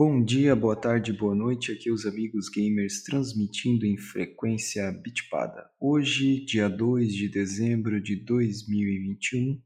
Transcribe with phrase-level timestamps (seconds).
[0.00, 1.72] Bom dia, boa tarde, boa noite.
[1.72, 5.68] Aqui os amigos gamers transmitindo em frequência bitpada.
[5.80, 9.60] Hoje, dia 2 de dezembro de 2021,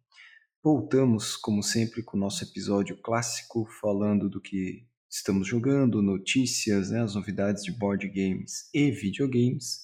[0.64, 7.02] voltamos, como sempre, com o nosso episódio clássico falando do que estamos jogando, notícias, né,
[7.02, 9.82] as novidades de board games e videogames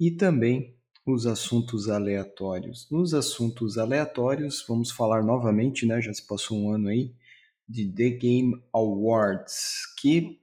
[0.00, 0.74] e também
[1.04, 2.88] os assuntos aleatórios.
[2.90, 7.12] Nos assuntos aleatórios, vamos falar novamente, né, já se passou um ano aí
[7.68, 10.40] de The Game Awards, que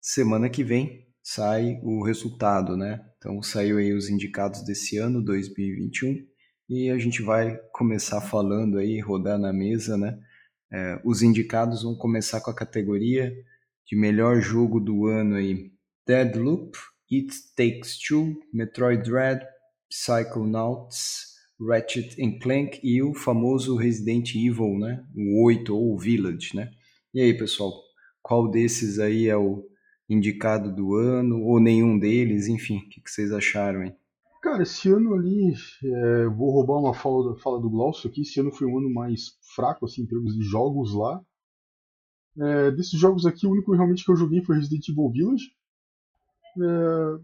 [0.00, 3.04] semana que vem sai o resultado, né?
[3.18, 6.26] Então saiu aí os indicados desse ano, 2021,
[6.68, 10.18] e a gente vai começar falando aí, rodar na mesa, né?
[10.72, 13.32] É, os indicados vão começar com a categoria
[13.86, 15.70] de melhor jogo do ano aí,
[16.06, 16.76] Deadloop,
[17.10, 19.46] It Takes Two, Metroid Dread,
[19.90, 21.31] Psychonauts,
[21.66, 25.04] Ratchet Clank e o famoso Resident Evil, né?
[25.14, 26.70] O 8 ou o Village, né?
[27.14, 27.72] E aí, pessoal,
[28.22, 29.66] qual desses aí é o
[30.08, 32.48] indicado do ano ou nenhum deles?
[32.48, 33.94] Enfim, o que, vocês acharam aí?
[34.42, 38.50] Cara, esse ano ali, é, vou roubar uma fala, fala do Glaucio aqui, esse ano
[38.50, 41.22] foi um ano mais fraco, assim, em termos de jogos lá.
[42.40, 45.52] É, desses jogos aqui, o único realmente que eu joguei foi Resident Evil Village.
[46.60, 47.22] É,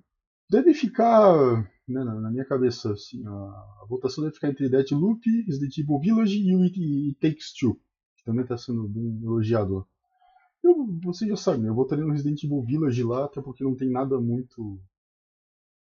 [0.51, 5.21] deve ficar né, na, na, minha cabeça, assim, a, a, votação deve ficar entre Deathloop,
[5.47, 7.75] Resident Evil Village e o It, Takes Two,
[8.17, 9.87] que também está sendo bem elogiado.
[10.63, 13.77] Eu, você já sabe, né, eu votaria no Resident Evil Village lá, até porque não
[13.77, 14.81] tem nada muito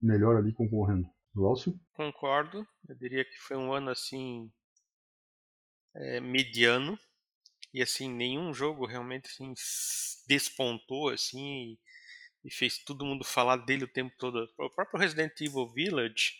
[0.02, 1.08] melhor ali concorrendo.
[1.36, 1.78] Lúcio?
[1.94, 4.50] Concordo, eu diria que foi um ano assim
[5.94, 6.98] é, mediano
[7.74, 9.54] e assim nenhum jogo realmente assim,
[10.28, 11.80] despontou assim e
[12.50, 14.48] fez todo mundo falar dele o tempo todo.
[14.58, 16.34] O próprio Resident Evil Village,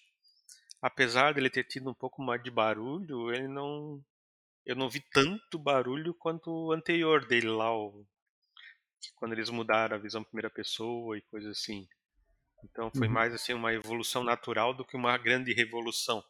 [0.82, 4.04] apesar dele ter tido um pouco mais de barulho, ele não.
[4.66, 8.06] Eu não vi tanto barulho quanto o anterior dele lá, o,
[9.16, 11.88] quando eles mudaram a visão primeira pessoa e coisas assim.
[12.64, 13.14] Então foi uhum.
[13.14, 16.24] mais assim uma evolução natural do que uma grande revolução.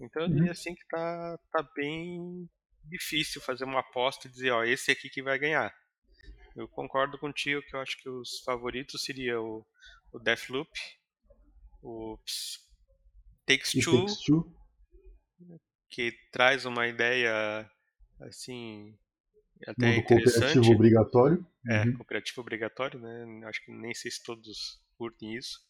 [0.00, 0.50] Então eu diria uhum.
[0.50, 2.48] assim que tá, tá bem
[2.84, 5.72] difícil fazer uma aposta e dizer, ó, esse aqui que vai ganhar.
[6.56, 9.66] Eu concordo contigo que eu acho que os favoritos seriam o,
[10.12, 10.70] o Deathloop,
[11.82, 12.18] o
[13.46, 14.56] Takes Two, Takes Two,
[15.88, 17.68] que traz uma ideia
[18.20, 18.96] assim
[19.66, 20.40] até Modo interessante.
[20.40, 21.46] cooperativo obrigatório.
[21.68, 21.96] É, uhum.
[21.96, 23.46] cooperativo obrigatório, né?
[23.46, 25.60] Acho que nem sei se todos curtem isso.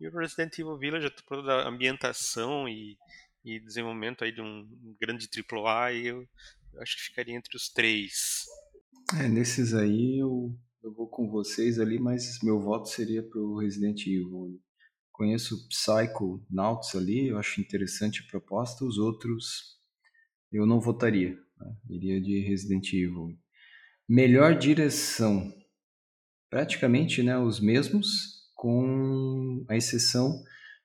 [0.00, 2.96] E o Resident Evil Village, toda a ambientação e,
[3.44, 6.28] e desenvolvimento aí de um grande AAA, eu
[6.78, 8.44] acho que ficaria entre os três.
[9.20, 14.00] É, nesses aí eu, eu vou com vocês ali, mas meu voto seria pro Resident
[14.06, 14.60] Evil.
[15.12, 18.84] Conheço Psycho Nauts ali, eu acho interessante a proposta.
[18.84, 19.78] Os outros
[20.50, 21.38] eu não votaria.
[21.56, 21.76] Né?
[21.88, 23.38] Iria de Resident Evil.
[24.08, 25.52] Melhor direção.
[26.50, 30.42] Praticamente né, os mesmos, com a exceção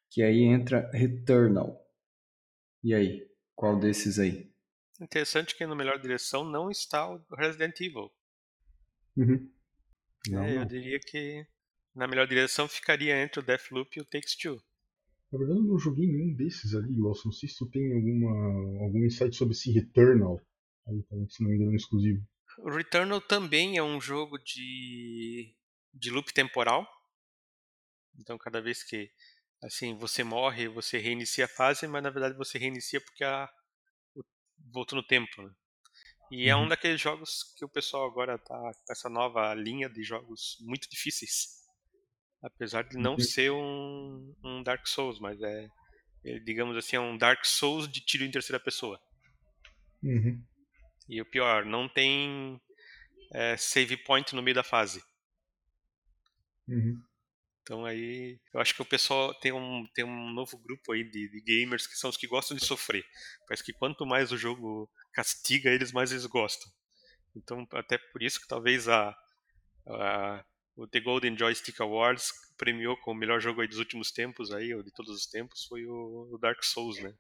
[0.10, 1.80] que aí entra Returnal.
[2.84, 4.52] E aí, qual desses aí?
[5.02, 8.12] Interessante que no melhor direção não está o Resident Evil.
[9.20, 9.52] Uhum.
[10.30, 11.46] Não, é, eu diria que
[11.94, 14.56] na melhor direção ficaria entre o Deathloop e o Takes Two.
[15.30, 16.96] Na verdade, eu não joguei nenhum desses ali.
[16.96, 20.42] Não sei se tu tem alguma, algum insight sobre esse Returnal.
[20.88, 22.26] Aí, tá, se não me engano, é exclusivo.
[22.60, 25.54] O Returnal também é um jogo de,
[25.94, 26.88] de loop temporal.
[28.18, 29.12] Então, cada vez que
[29.62, 33.50] assim você morre, você reinicia a fase, mas na verdade você reinicia porque a,
[34.72, 35.42] voltou no tempo.
[35.42, 35.52] Né?
[36.32, 36.50] E uhum.
[36.50, 36.68] é um uhum.
[36.68, 41.60] daqueles jogos que o pessoal agora tá com essa nova linha de jogos muito difíceis.
[42.42, 43.20] Apesar de não uhum.
[43.20, 45.70] ser um, um, Dark Souls, mas é,
[46.24, 49.00] ele, digamos assim, é um Dark Souls de tiro em terceira pessoa.
[50.02, 50.42] Uhum.
[51.08, 52.62] E o pior, não tem
[53.34, 55.04] é, save point no meio da fase.
[56.68, 57.02] Uhum.
[57.62, 61.30] Então aí eu acho que o pessoal tem um, tem um novo grupo aí de,
[61.30, 63.06] de, gamers que são os que gostam de sofrer.
[63.48, 66.72] Parece que quanto mais o jogo castiga eles, mais eles gostam.
[67.36, 69.16] Então até por isso que talvez a,
[69.88, 70.44] a
[70.80, 74.82] o The Golden Joystick Awards premiou como o melhor jogo dos últimos tempos aí, ou
[74.82, 77.14] de todos os tempos, foi o, o Dark Souls, né?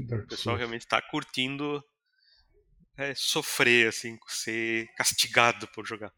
[0.00, 0.58] Dark o pessoal Souls.
[0.58, 1.82] realmente está curtindo
[2.96, 6.12] é, sofrer, assim, ser castigado por jogar.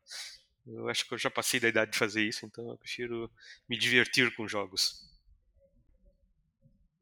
[0.69, 3.31] Eu acho que eu já passei da idade de fazer isso, então eu prefiro
[3.69, 5.09] me divertir com jogos.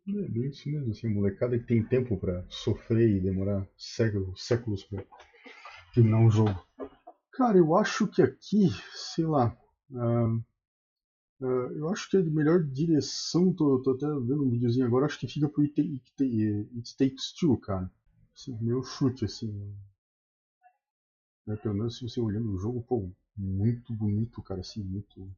[0.08, 4.84] É bem isso mesmo, assim, molecada que tem tempo para sofrer e demorar séculos, séculos
[4.84, 5.04] pra
[5.92, 6.64] terminar um jogo.
[7.32, 9.56] Cara, eu acho que aqui, sei lá,
[9.90, 10.36] uh,
[11.40, 15.19] uh, eu acho que a melhor direção, tô, tô, até vendo um videozinho agora, acho
[15.19, 17.90] que fica pro It, It, It Takes Two, cara.
[18.32, 19.74] Assim, meu chute, assim.
[21.44, 25.30] Né, pelo menos se você olhando o jogo, pô, muito bonito, cara, assim, muito.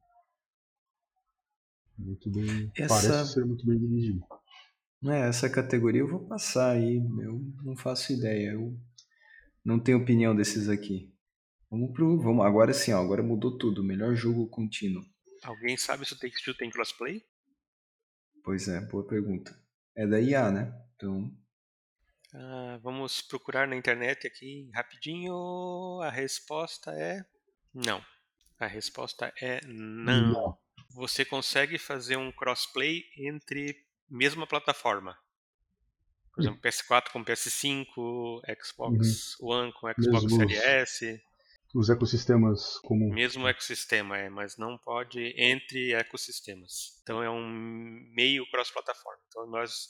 [1.99, 2.71] Muito bem.
[2.75, 4.25] Essa- Parece ser muito bem dirigido.
[5.05, 8.77] É, essa categoria eu vou passar aí, eu não faço ideia, eu
[9.65, 11.13] não tenho opinião desses aqui.
[11.71, 15.03] Vamos pro, vamos, agora sim, ó, agora mudou tudo, melhor jogo contínuo.
[15.43, 17.21] Alguém sabe se o Take-Two tem crossplay?
[18.43, 19.57] Pois é, boa pergunta.
[19.95, 20.73] É da IA, né?
[20.95, 21.33] Então,
[22.33, 26.01] Ah, vamos procurar na internet aqui rapidinho.
[26.01, 27.23] A resposta é
[27.85, 28.03] não.
[28.59, 30.31] A resposta é não.
[30.33, 30.57] Não.
[30.95, 33.75] Você consegue fazer um crossplay entre
[34.09, 35.17] mesma plataforma.
[36.33, 41.21] Por exemplo, PS4 com PS5, Xbox One com Xbox Series S,
[41.75, 43.13] Os ecossistemas comuns.
[43.13, 46.99] mesmo ecossistema, é, mas não pode entre ecossistemas.
[47.03, 47.47] Então é um
[48.15, 49.19] meio cross-plataforma.
[49.27, 49.89] Então nós,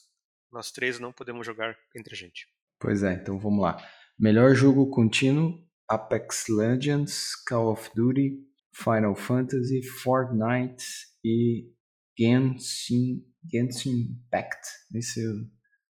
[0.52, 2.48] nós três não podemos jogar entre a gente.
[2.80, 3.78] pois é, então vamos lá.
[4.18, 8.38] Melhor jogo contínuo: Apex Legends, Call of Duty,
[8.72, 10.86] Final Fantasy, Fortnite
[11.24, 11.72] e
[12.18, 14.68] Genshin, Genshin Impact.
[14.94, 15.22] Esse,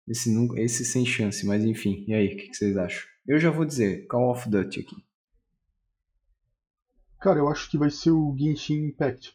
[0.08, 2.04] esse, esse sem chance, mas enfim.
[2.08, 3.02] E aí, o que, que vocês acham?
[3.26, 4.96] Eu já vou dizer, Call of Duty aqui.
[7.20, 9.32] Cara, eu acho que vai ser o Genshin Impact.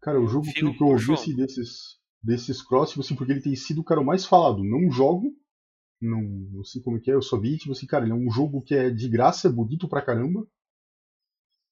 [0.00, 3.54] Cara, o jogo que, eu ouvi assim, desses, desses cross, tipo assim, porque ele tem
[3.54, 4.64] sido o cara o mais falado.
[4.64, 5.30] Não jogo,
[6.00, 8.14] não, não sei como é que é, eu só vi, tipo assim, cara, ele é
[8.16, 10.46] um jogo que é de graça, é bonito pra caramba.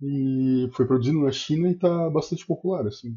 [0.02, 3.16] E foi produzido na China e tá bastante popular, assim.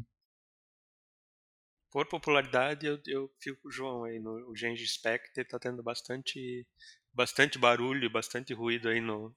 [1.90, 4.18] Por popularidade, eu, eu fico com o João aí.
[4.18, 6.66] No, o Genji Spectre tá tendo bastante,
[7.12, 9.34] bastante barulho, bastante ruído aí no,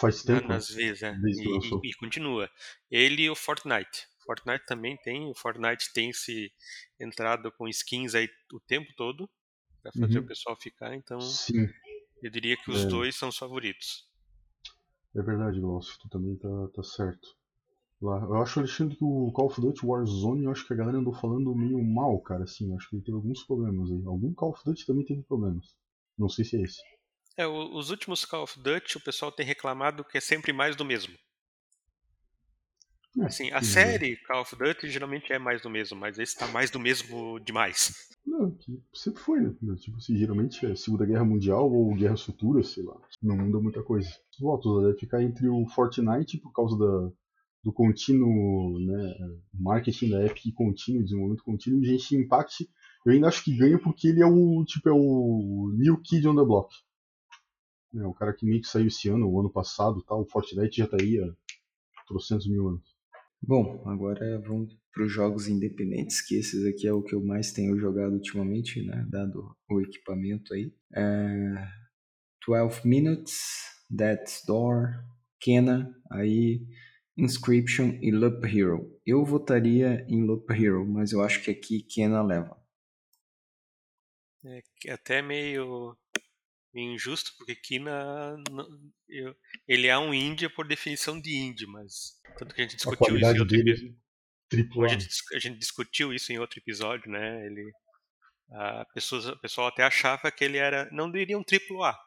[0.00, 0.48] Faz tempo.
[0.48, 1.02] nas vezes.
[1.02, 1.14] É.
[1.14, 1.80] E, lançou.
[1.84, 2.50] e- e continua.
[2.90, 4.08] Ele e o Fortnite.
[4.24, 5.26] Fortnite também tem.
[5.30, 6.52] O Fortnite tem se
[6.98, 9.28] entrado com skins aí o tempo todo
[9.82, 10.24] para fazer Uhum.
[10.24, 10.94] o pessoal ficar.
[10.94, 11.68] Então, Sim,
[12.22, 12.86] eu diria que os É.
[12.86, 14.08] dois são os favoritos.
[15.14, 17.28] é verdade, Glaucio, tu também tá, tá certo.
[18.00, 20.98] Lá, eu acho, Alexandre, que o Call of Duty Warzone, eu acho que a galera
[20.98, 24.02] andou falando meio mal, cara, assim, acho que ele teve alguns problemas aí.
[24.06, 25.76] Algum Call of Duty também teve problemas.
[26.18, 26.80] Não sei se é esse.
[27.36, 30.84] É, os últimos Call of Duty, o pessoal tem reclamado que é sempre mais do
[30.84, 31.14] mesmo.
[33.18, 36.36] É, Assim, a sim, série Call of Duty geralmente é mais do mesmo, mas esse
[36.36, 38.10] tá mais do mesmo demais.
[38.24, 39.54] Não, que sempre foi, né?
[39.76, 42.96] Tipo assim, geralmente é Segunda Guerra Mundial ou Guerras Futuras, sei lá.
[43.22, 44.08] Não muda muita coisa.
[44.08, 47.12] Os votos deve ficar entre o Fortnite por causa da,
[47.64, 49.14] do contínuo, né?
[49.52, 52.68] Marketing da Epic contínuo, desenvolvimento contínuo, e Genshin Impact.
[53.04, 56.36] Eu ainda acho que ganha porque ele é o tipo é o New Kid on
[56.36, 56.72] the Block.
[57.94, 60.22] É, o cara que meio que saiu esse ano, o ano passado, tal.
[60.22, 62.91] O Fortnite já tá aí há trocentos mil anos.
[63.44, 67.52] Bom, agora vamos para os jogos independentes, que esses aqui é o que eu mais
[67.52, 69.04] tenho jogado ultimamente, né?
[69.10, 70.72] Dado o equipamento aí.
[70.94, 71.68] É...
[72.46, 73.40] 12 Minutes,
[73.90, 75.04] Death's Door,
[75.40, 76.64] Kena, aí
[77.16, 79.00] Inscription e Loop Hero.
[79.04, 82.56] Eu votaria em Loop Hero, mas eu acho que aqui Kena leva.
[84.44, 85.96] É é até meio
[86.74, 88.68] meio injusto, porque Kina não-
[89.08, 89.36] eu-
[89.68, 93.18] ele é um indie por definição de indie, mas tanto que a gente A discutiu
[93.18, 93.96] isso em qualidade outro dele
[94.50, 94.88] é A A.
[94.88, 97.46] gente, a gente discutiu isso em outro episódio, né?
[97.46, 97.70] Ele,
[98.50, 101.98] a pessoas, o pessoal até achava que ele era, não diria um triplo A,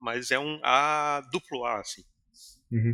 [0.00, 2.04] mas é um A duplo A, assim.
[2.72, 2.92] Uhum.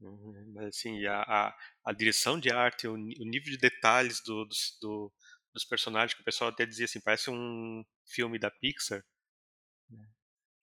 [0.00, 4.44] Uhum, Mas assim, a, a, a direção de arte, o, o nível de detalhes do,
[4.44, 5.12] dos, do-
[5.54, 9.02] dos personagens, que o pessoal até dizia assim, parece um filme da Pixar.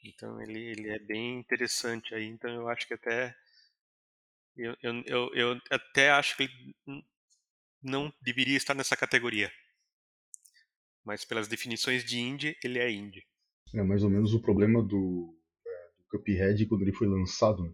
[0.03, 3.36] Então ele, ele é bem interessante aí, então eu acho que até
[4.58, 6.75] eu, eu, eu, eu até acho que ele
[7.81, 9.51] não deveria estar nessa categoria.
[11.03, 13.25] Mas pelas definições de indie, ele é indie.
[13.74, 17.63] É mais ou menos o problema do, é, do Cuphead quando ele foi lançado.
[17.63, 17.74] Né?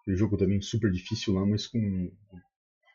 [0.00, 2.10] Aquele jogo também super difícil lá, mas com,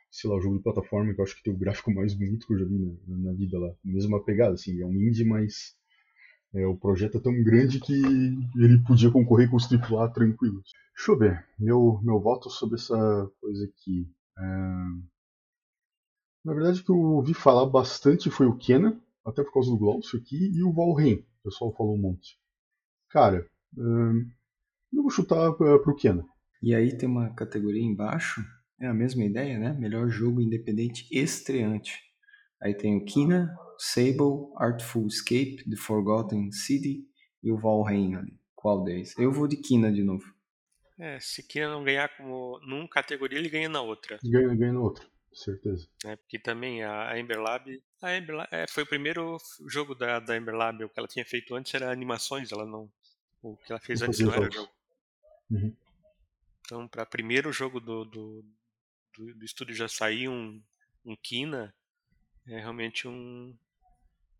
[0.10, 2.48] sei lá, o jogo de plataforma que eu acho que tem o gráfico mais bonito
[2.48, 3.75] que eu já vi na, na vida lá.
[3.83, 5.75] Mesma pegada, assim, é um indie, mas
[6.53, 10.72] é, o projeto é tão grande que ele podia concorrer com os AAA tranquilos.
[10.95, 12.95] Deixa eu ver, meu, meu voto sobre essa
[13.41, 14.07] coisa aqui.
[14.38, 14.43] É,
[16.45, 19.77] Na verdade, o que eu ouvi falar bastante foi o Kena, até por causa do
[19.77, 21.15] Glaucio aqui, e o Valheim.
[21.15, 22.38] O pessoal falou um monte.
[23.10, 24.29] Cara, hum,
[24.93, 26.25] eu vou chutar pra, pro Kena.
[26.62, 28.41] E aí tem uma categoria embaixo,
[28.79, 29.74] é a mesma ideia, né?
[29.74, 32.00] Melhor jogo independente estreante.
[32.62, 33.53] Aí tem o Kina,
[33.86, 37.06] Sable, Artful Escape, The Forgotten City
[37.44, 38.40] e o Valheim ali.
[38.56, 39.13] Qual deles?
[39.18, 40.34] Eu vou de Kina de novo.
[40.98, 44.18] É, se Kina não ganhar como num categoria, ele ganha na outra.
[44.24, 45.86] Ganha, ganha no outro, certeza.
[46.06, 46.16] né?
[46.16, 49.38] Porque também a Ember Lab, a Ember Lab é, foi o primeiro
[49.68, 50.82] jogo da, da Ember Lab.
[50.86, 52.90] O que ela tinha feito antes era animações, ela não.
[53.42, 54.72] O que ela fez Não antes não era jogo.
[55.52, 55.75] Uhum.
[56.62, 58.46] Então, para primeiro jogo do, do,
[59.18, 60.63] do, do, estúdio já sair um,
[61.04, 61.75] um Kina,
[62.48, 63.54] é realmente um,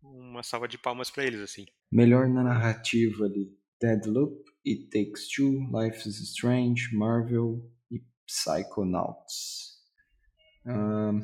[0.04, 1.66] uma salva de palmas para eles, assim.
[1.90, 9.82] Melhor na narrativa ali, Deadloop, It Takes Two, Life is Strange, Marvel e Psychonauts.
[10.64, 11.20] Uh,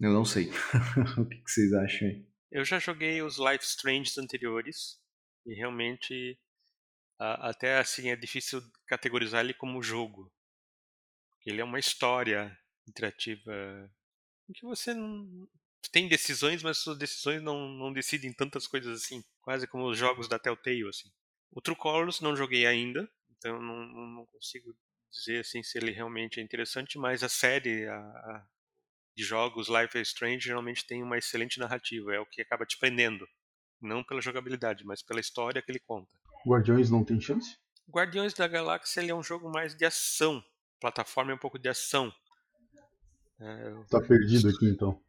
[0.00, 0.50] eu não sei.
[1.18, 2.26] o que, que vocês acham aí?
[2.50, 5.00] Eu já joguei os Life Strange anteriores
[5.46, 6.38] e realmente
[7.18, 10.32] até assim é difícil categorizar ele como jogo.
[11.46, 12.56] Ele é uma história
[12.88, 13.52] interativa
[14.54, 15.48] que você não
[15.90, 20.28] tem decisões, mas suas decisões não, não decidem tantas coisas assim, quase como os jogos
[20.28, 21.10] da Telltale assim.
[21.50, 24.74] O True Colors não joguei ainda, então não, não consigo
[25.10, 28.46] dizer assim se ele realmente é interessante, mas a série a, a,
[29.16, 32.78] de jogos Life is Strange geralmente tem uma excelente narrativa, é o que acaba te
[32.78, 33.26] prendendo,
[33.80, 36.10] não pela jogabilidade, mas pela história que ele conta.
[36.46, 37.56] Guardiões não tem chance?
[37.88, 40.42] Guardiões da Galáxia ele é um jogo mais de ação,
[40.80, 42.12] plataforma é um pouco de ação.
[43.40, 45.03] É, tá perdido aqui então.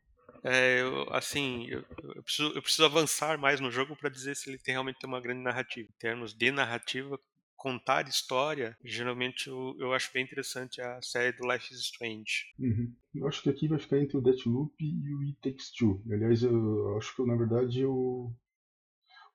[0.48, 4.48] É, eu, assim, eu, eu, preciso, eu preciso avançar mais no jogo para dizer se
[4.48, 5.90] ele tem, realmente tem uma grande narrativa.
[5.90, 7.20] Em termos de narrativa,
[7.56, 12.46] contar história, geralmente eu, eu acho bem interessante a série do Life is Strange.
[12.60, 12.94] Uhum.
[13.16, 16.04] Eu acho que aqui vai ficar entre o Deathloop e o It Takes Two.
[16.12, 18.32] Aliás, eu acho que na verdade o,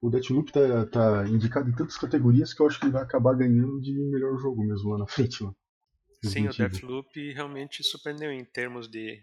[0.00, 3.35] o Deathloop tá, tá indicado em tantas categorias que eu acho que ele vai acabar
[3.35, 5.43] ganhando de melhor jogo mesmo lá na frente.
[5.43, 5.52] Lá.
[6.23, 9.21] Sim, o Deathloop realmente surpreendeu em termos de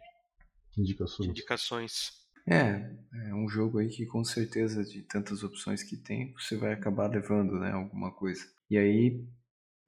[0.78, 1.30] indicações.
[1.30, 2.12] indicações.
[2.50, 2.90] É,
[3.28, 7.10] é um jogo aí que com certeza de tantas opções que tem, você vai acabar
[7.10, 8.42] levando, né, alguma coisa.
[8.70, 9.26] E aí,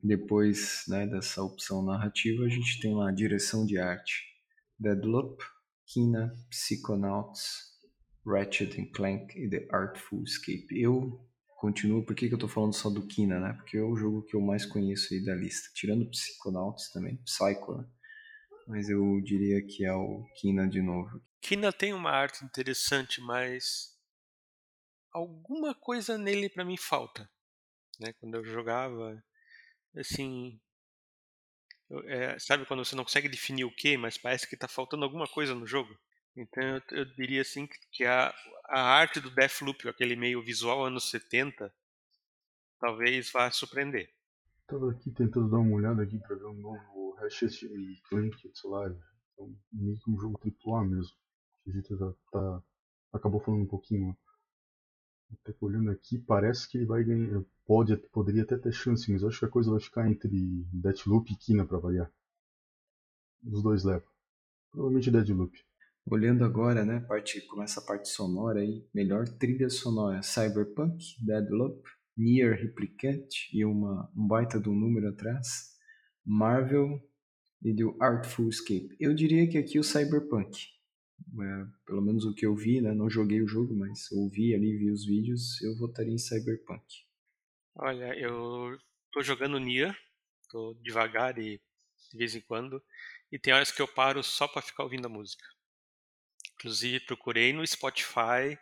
[0.04, 4.26] depois né, dessa opção narrativa, a gente tem lá a direção de arte.
[4.78, 5.42] Deadloop,
[5.86, 7.70] Kina, Psychonauts,
[8.26, 10.68] Ratchet Clank e The Artful Escape.
[10.72, 11.26] Eu
[11.58, 13.54] continuo, por que, que eu tô falando só do Kina, né?
[13.54, 15.70] Porque é o jogo que eu mais conheço aí da lista.
[15.74, 17.86] Tirando Psychonauts também, Psycho, né?
[18.70, 21.20] Mas eu diria que é o Kina de novo.
[21.42, 23.98] Kina tem uma arte interessante, mas
[25.12, 27.28] alguma coisa nele para mim falta.
[28.00, 28.14] Né?
[28.14, 29.22] Quando eu jogava,
[29.98, 30.62] assim,
[31.90, 35.04] eu, é, sabe quando você não consegue definir o que, mas parece que está faltando
[35.04, 35.98] alguma coisa no jogo.
[36.38, 38.32] Então eu, eu diria assim que a,
[38.66, 41.74] a arte do Deathloop, aquele meio visual anos 70,
[42.80, 44.14] talvez vá surpreender.
[44.68, 48.70] Tava aqui tentando dar uma olhada aqui para ver um novo Ratchet e Clank, sei
[48.70, 48.88] lá,
[49.34, 51.14] então, meio que um jogo AAA mesmo.
[51.68, 52.64] A gente tá, tá,
[53.14, 54.18] acabou falando um pouquinho.
[55.32, 57.44] Até olhando aqui, parece que ele vai ganhar.
[57.66, 60.30] Pode, poderia até ter chance, mas acho que a coisa vai ficar entre
[60.74, 62.12] Deathloop e Kina para variar.
[63.46, 64.10] Os dois levam.
[64.72, 65.64] Provavelmente Deathloop.
[66.06, 72.60] Olhando agora, né, parte, começa a parte sonora aí, melhor trilha sonora, Cyberpunk, Deadloop, Nier
[72.60, 75.78] Replicant e uma, um baita do número atrás,
[76.26, 77.00] Marvel
[77.64, 78.96] e do Artful Escape.
[79.00, 80.68] Eu diria que aqui o Cyberpunk,
[81.42, 84.78] é, pelo menos o que eu vi, né, não joguei o jogo, mas ouvi ali,
[84.78, 86.86] vi os vídeos, eu votaria em Cyberpunk.
[87.76, 88.78] Olha, eu
[89.12, 89.98] tô jogando Nier,
[90.50, 91.62] tô devagar e
[92.12, 92.82] de vez em quando,
[93.32, 95.46] e tem horas que eu paro só para ficar ouvindo a música.
[96.56, 98.58] Inclusive procurei no Spotify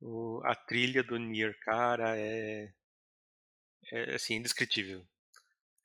[0.00, 2.72] o, a trilha do Nier, cara, é,
[3.92, 5.06] é assim, indescritível.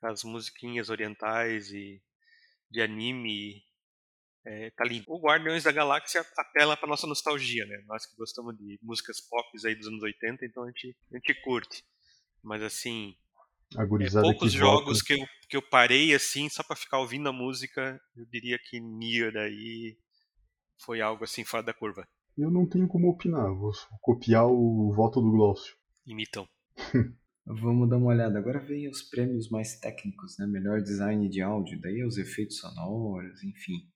[0.01, 2.01] As musiquinhas orientais e
[2.69, 3.63] de anime,
[4.45, 5.05] é, tá lindo.
[5.07, 7.83] O Guardiões da Galáxia apela para nossa nostalgia, né?
[7.87, 11.41] Nós que gostamos de músicas pop aí dos anos 80, então a gente, a gente
[11.43, 11.83] curte.
[12.41, 13.15] Mas assim,
[13.77, 18.01] é, poucos jogos que eu, que eu parei assim só para ficar ouvindo a música,
[18.15, 19.97] eu diria que Nier aí
[20.77, 22.07] foi algo assim fora da curva.
[22.37, 25.75] Eu não tenho como opinar, vou copiar o voto do Glaucio.
[26.05, 26.47] Imitam.
[27.45, 28.37] Vamos dar uma olhada.
[28.37, 30.45] Agora vem os prêmios mais técnicos, né?
[30.45, 33.89] Melhor design de áudio, daí os efeitos sonoros, enfim.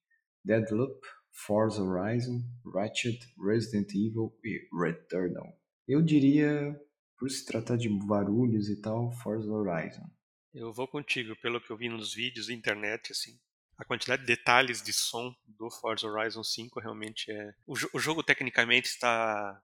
[0.44, 1.00] Deadloop,
[1.32, 2.42] Forza Horizon,
[2.74, 5.60] Ratchet, Resident Evil e Returnal.
[5.88, 6.80] Eu diria,
[7.18, 10.10] por se tratar de barulhos e tal, Forza Horizon.
[10.54, 13.38] Eu vou contigo, pelo que eu vi nos vídeos, internet, assim
[13.78, 17.54] a quantidade de detalhes de som do Forza Horizon 5 realmente é.
[17.66, 19.62] O, o jogo tecnicamente está,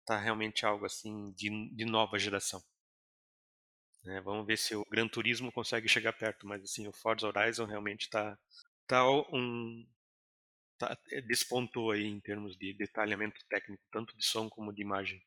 [0.00, 2.62] está realmente algo assim de, de nova geração.
[4.06, 7.64] É, vamos ver se o Gran Turismo consegue chegar perto, mas assim o Forza Horizon
[7.64, 8.38] realmente está
[8.86, 9.84] tá um
[10.78, 15.20] tá, é, despontou aí em termos de detalhamento técnico, tanto de som como de imagem.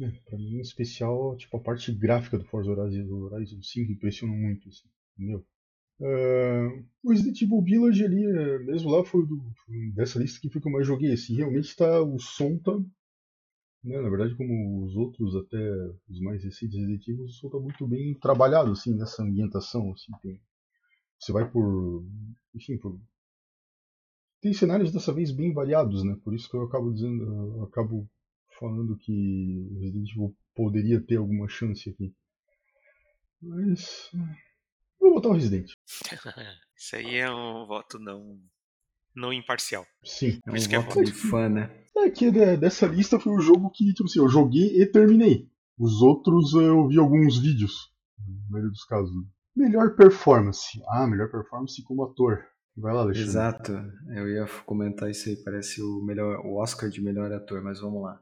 [0.00, 4.36] É, para mim, em especial, tipo a parte gráfica do Forza Horizon, Horizon 5 impressionou
[4.36, 4.88] muito, assim.
[5.16, 5.46] Meu,
[6.00, 10.50] Uh, o Resident Evil Village ali, é, mesmo lá, foi, do, foi dessa lista que
[10.50, 11.12] foi que eu mais joguei.
[11.12, 12.72] Assim, realmente tá, o som tá
[13.84, 15.58] Não, na verdade, como os outros, até
[16.08, 20.40] os mais recentes Resident Evil, o tá muito bem trabalhado, assim, nessa ambientação, assim, tem...
[21.18, 22.02] Você vai por...
[22.54, 22.98] Enfim, por...
[24.40, 26.16] Tem cenários dessa vez bem variados, né?
[26.24, 28.08] Por isso que eu acabo dizendo, eu acabo
[28.58, 32.14] falando que o Resident Evil poderia ter alguma chance aqui.
[33.42, 34.10] Mas...
[34.98, 35.70] Vou botar o Resident.
[36.74, 38.40] Isso aí é um voto não
[39.14, 39.86] não imparcial.
[40.04, 40.40] Sim.
[40.46, 41.70] É um é voto é de fã, né?
[41.96, 45.48] É que dessa lista foi o jogo que, tipo assim, eu joguei e terminei.
[45.78, 49.12] Os outros eu vi alguns vídeos, na maioria dos casos.
[49.56, 50.82] Melhor performance.
[50.88, 52.44] Ah, melhor performance como ator.
[52.76, 53.28] Vai lá, Alexandre.
[53.28, 53.72] Exato.
[54.08, 58.02] Eu ia comentar isso aí, parece o melhor o Oscar de melhor ator, mas vamos
[58.02, 58.20] lá.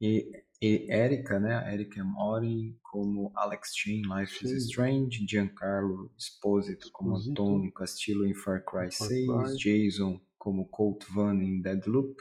[0.00, 1.72] E, e Erika, né?
[1.72, 4.56] Erika Mori como Alex Chin, Life Sim.
[4.56, 7.34] is Strange, Giancarlo Esposito como Esposito.
[7.34, 9.56] Tom Castillo em Far Cry Far 6, Cry.
[9.56, 12.16] Jason como Colt Van em Deadloop,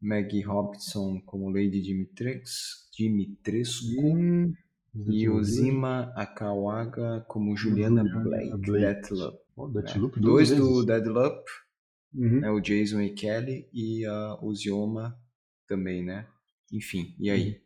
[0.00, 4.54] Maggie Robson como Lady Dimitrescu, Dimitrescu
[5.08, 8.80] e Ozima Akawaga como Juliana, Blake, Blake.
[8.80, 9.38] Deathloop.
[9.56, 10.20] Oh, Deathloop é.
[10.20, 11.44] Dois do Deadloop,
[12.14, 12.40] uhum.
[12.40, 15.18] né, o Jason e Kelly, e a Ozioma
[15.66, 16.26] também, né?
[16.72, 17.62] Enfim, e aí?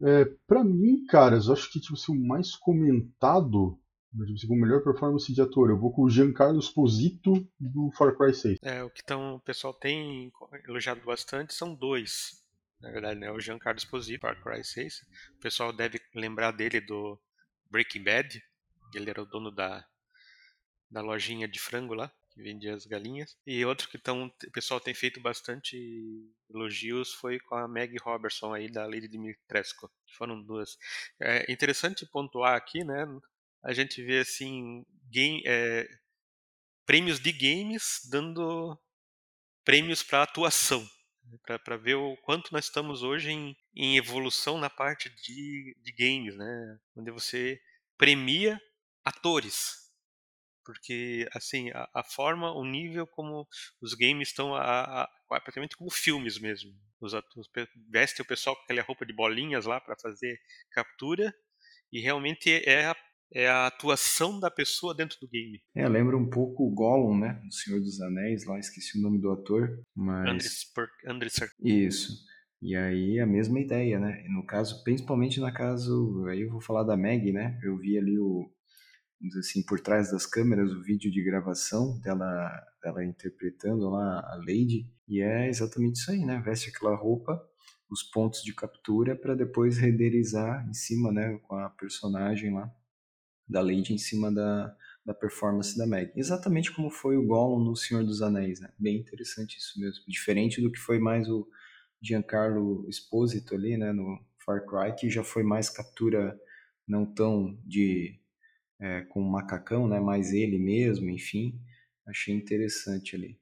[0.00, 3.78] É, pra mim, caras, eu acho que tipo, assim, o mais comentado
[4.10, 8.16] tipo, assim, com melhor performance de ator, eu vou com o Giancarlo Esposito do Far
[8.16, 8.58] Cry 6.
[8.62, 10.32] É, o que tão, o pessoal tem
[10.66, 12.42] elogiado bastante são dois.
[12.80, 13.30] Na verdade, né?
[13.30, 15.02] O Giancarlo Esposito, Far Cry 6.
[15.36, 17.18] O pessoal deve lembrar dele do
[17.70, 18.42] Breaking Bad.
[18.94, 19.84] Ele era o dono da,
[20.90, 23.36] da lojinha de frango lá que vendia as galinhas.
[23.44, 25.76] E outro que tão, o pessoal tem feito bastante
[26.48, 29.90] elogios foi com a Meg Robertson aí da Lady Dimitrescu.
[30.16, 30.78] Foram duas.
[31.20, 33.04] É interessante pontuar aqui, né?
[33.62, 35.88] A gente vê assim game, é,
[36.86, 38.78] prêmios de games dando
[39.64, 40.88] prêmios para atuação
[41.62, 46.34] para ver o quanto nós estamos hoje em, em evolução na parte de, de games,
[46.34, 46.78] né?
[46.96, 47.60] Onde você
[47.98, 48.58] premia
[49.04, 49.87] atores
[50.68, 53.48] porque assim a, a, forma, o nível como
[53.80, 56.70] os games estão a, a, praticamente como filmes mesmo.
[57.00, 57.48] Os, os
[57.90, 60.38] vestem o pessoal com aquela roupa de bolinhas lá para fazer
[60.70, 61.34] captura
[61.90, 62.96] e realmente é a,
[63.32, 65.58] é a atuação da pessoa dentro do game.
[65.74, 67.40] É, lembra um pouco o Gollum, né?
[67.48, 70.66] O Senhor dos Anéis, lá esqueci o nome do ator, mas Andres
[71.64, 72.12] Isso.
[72.60, 74.22] E aí a mesma ideia, né?
[74.28, 77.58] No caso, principalmente na caso, aí eu vou falar da Meg, né?
[77.62, 78.52] Eu vi ali o
[79.38, 82.50] assim, por trás das câmeras, o vídeo de gravação dela,
[82.82, 86.40] dela interpretando lá a Lady, e é exatamente isso aí, né?
[86.44, 87.42] Veste aquela roupa,
[87.90, 92.70] os pontos de captura para depois renderizar em cima, né, com a personagem lá
[93.48, 96.12] da Lady em cima da, da performance da Meg.
[96.14, 98.70] Exatamente como foi o Gollum no Senhor dos Anéis, né?
[98.78, 100.04] Bem interessante isso mesmo.
[100.06, 101.48] Diferente do que foi mais o
[102.00, 106.38] Giancarlo Esposito ali, né, no Far Cry, que já foi mais captura
[106.86, 108.20] não tão de
[108.80, 110.00] é, com o macacão, né?
[110.00, 111.60] Mais ele mesmo, enfim.
[112.06, 113.38] Achei interessante ali.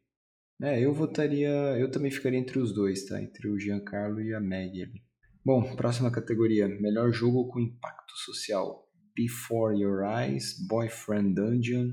[0.60, 1.50] É, eu votaria.
[1.78, 3.22] Eu também ficaria entre os dois, tá?
[3.22, 5.02] Entre o Giancarlo e a Maggie ali.
[5.44, 8.84] Bom, próxima categoria: melhor jogo com impacto social.
[9.14, 11.92] Before Your Eyes, Boyfriend Dungeon,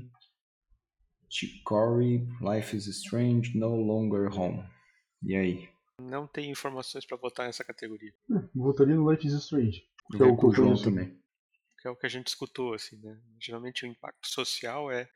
[1.30, 4.62] Chicory, Life is Strange, No Longer Home.
[5.22, 5.68] E aí?
[6.02, 8.12] Não tem informações para votar nessa categoria.
[8.30, 9.82] É, votaria no Life is Strange.
[10.10, 11.23] Que é o que o também
[11.84, 13.14] que é o que a gente escutou, assim, né?
[13.38, 15.06] Geralmente o impacto social é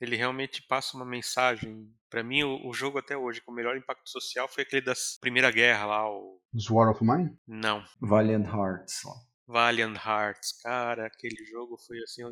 [0.00, 1.88] ele realmente passa uma mensagem.
[2.10, 4.92] Para mim, o, o, jogo até hoje com o melhor impacto social foi aquele da
[5.20, 7.38] Primeira Guerra lá, o War of Mine?
[7.46, 7.82] Não.
[8.00, 9.02] Valiant Hearts.
[9.46, 12.24] Valiant Hearts, cara, aquele jogo foi assim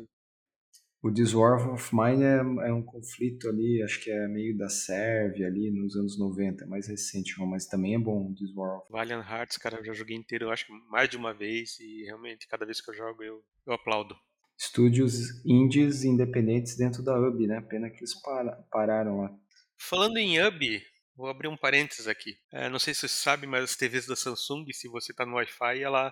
[1.05, 4.67] o This War of Mine é, é, um conflito ali, acho que é meio da
[4.67, 8.87] Sérvia ali nos anos 90, mais recente, mas também é bom o This War of
[8.91, 12.47] Valiant Hearts, cara, eu já joguei inteiro, acho que mais de uma vez e realmente
[12.47, 14.15] cada vez que eu jogo eu, eu aplaudo.
[14.57, 17.61] Estúdios indies independentes dentro da UB, né?
[17.61, 19.37] Pena que eles para, pararam lá.
[19.77, 20.81] Falando em UB,
[21.15, 22.35] vou abrir um parênteses aqui.
[22.51, 25.35] É, não sei se você sabe, mas as TVs da Samsung, se você está no
[25.35, 26.11] Wi-Fi, ela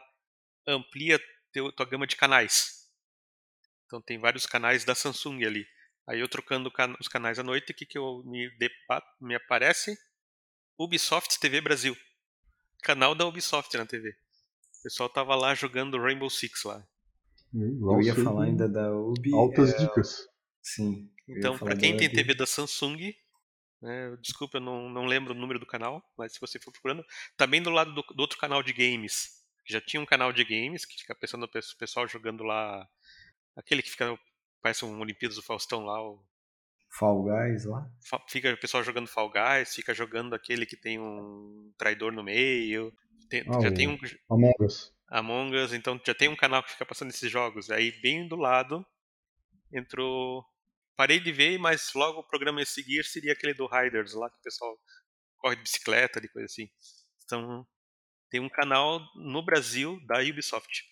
[0.67, 1.19] amplia
[1.51, 2.82] teu, tua gama de canais.
[3.93, 5.67] Então tem vários canais da Samsung ali.
[6.07, 9.95] Aí eu trocando os canais à noite, o que, que eu me, depato, me aparece?
[10.79, 11.95] Ubisoft TV Brasil.
[12.81, 14.09] Canal da Ubisoft na TV.
[14.09, 16.83] O pessoal tava lá jogando Rainbow Six lá.
[17.53, 19.31] Eu ia falar ainda da Ubi.
[19.31, 19.77] Altas é...
[19.77, 20.27] dicas.
[20.59, 21.11] Sim.
[21.27, 23.13] Então, para quem tem TV da Samsung,
[23.79, 27.05] né, desculpa, eu não, não lembro o número do canal, mas se você for procurando,
[27.37, 29.43] também do lado do, do outro canal de games.
[29.65, 32.89] Já tinha um canal de games que fica pensando o pessoal jogando lá
[33.55, 34.17] Aquele que fica.
[34.61, 36.01] Parece um Olimpíadas do Faustão lá.
[36.01, 36.23] O...
[36.97, 37.89] Fall Guys lá?
[38.29, 42.93] Fica o pessoal jogando Fall Guys, fica jogando aquele que tem um traidor no meio.
[43.29, 43.97] Tem, Ah, já tem um
[44.29, 44.93] Among Us.
[45.09, 47.69] Among Us, então já tem um canal que fica passando esses jogos.
[47.69, 48.85] Aí bem do lado
[49.71, 50.45] entrou.
[50.95, 54.37] Parei de ver, mas logo o programa a seguir seria aquele do Riders lá, que
[54.37, 54.77] o pessoal
[55.37, 56.69] corre de bicicleta, de coisa assim.
[57.23, 57.65] Então
[58.29, 60.83] tem um canal no Brasil da Ubisoft.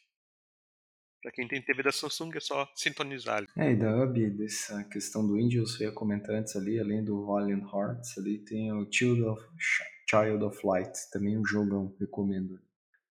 [1.22, 3.46] Pra quem tem TV da Samsung é só sintonizar.
[3.56, 7.26] É, e da Hub, dessa questão do índio, eu ia comentar antes ali, além do
[7.26, 9.44] Valiant Hearts, ali tem o Child of,
[10.10, 12.60] Child of Light, também um jogão, recomendo.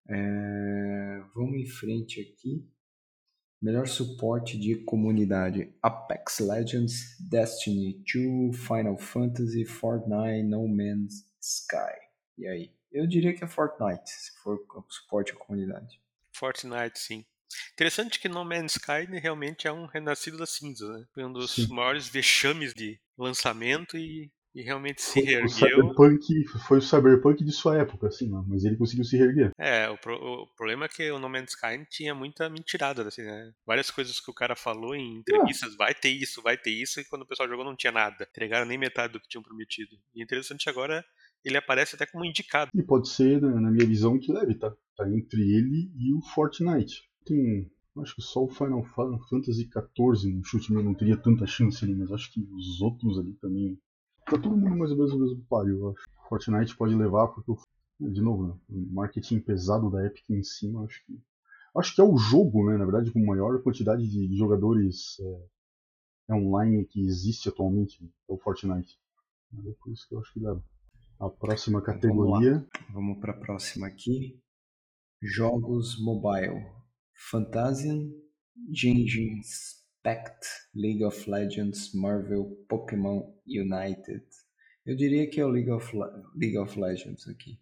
[0.09, 2.69] É, vamos em frente aqui.
[3.63, 11.95] Melhor suporte de comunidade: Apex Legends, Destiny 2, Final Fantasy, Fortnite, No Man's Sky.
[12.37, 12.73] E aí?
[12.91, 16.01] Eu diria que é Fortnite, se for suporte à comunidade.
[16.33, 17.25] Fortnite, sim.
[17.75, 21.05] Interessante que No Man's Sky né, realmente é um renascido das cinzas, né?
[21.15, 21.69] Foi um dos Sim.
[21.69, 25.49] maiores vexames de lançamento e, e realmente se Foi o, reergueu.
[25.49, 28.43] cyberpunk, foi o Cyberpunk de sua época, assim, né?
[28.47, 29.51] mas ele conseguiu se reerguer.
[29.59, 33.23] É, o, pro- o problema é que o No Man's Sky tinha muita mentirada, assim,
[33.23, 33.53] né?
[33.67, 37.05] Várias coisas que o cara falou em entrevistas, vai ter isso, vai ter isso, e
[37.05, 38.27] quando o pessoal jogou não tinha nada.
[38.31, 39.97] Entregaram nem metade do que tinham prometido.
[40.15, 41.05] E interessante agora,
[41.45, 42.71] ele aparece até como indicado.
[42.75, 44.71] E pode ser, né, na minha visão, que leve, tá?
[44.97, 47.10] Tá entre ele e o Fortnite.
[47.25, 47.71] Tem.
[47.99, 51.85] Acho que só o Final Fa- Fantasy XIV no chute meu não teria tanta chance
[51.85, 53.79] ali, mas acho que os outros ali também.
[54.27, 56.05] Tá todo mundo mais ou menos no mesmo páreo, eu acho.
[56.29, 60.85] Fortnite pode levar, porque, o- de novo, né, o marketing pesado da Epic em cima,
[60.85, 61.19] acho que.
[61.77, 65.19] Acho que é o jogo, né, na verdade, com maior quantidade de jogadores
[66.29, 68.99] é, online que existe atualmente, é o Fortnite.
[69.67, 70.63] É por isso que eu acho que leva.
[71.19, 72.65] A próxima categoria.
[72.93, 74.39] Vamos para a próxima aqui.
[75.21, 76.67] Jogos mobile.
[77.31, 78.09] Fantasian,
[78.73, 79.41] Genshin
[80.05, 84.25] Impact, League of Legends, Marvel, Pokémon United.
[84.87, 87.61] Eu diria que é o League of, Le- League of Legends aqui.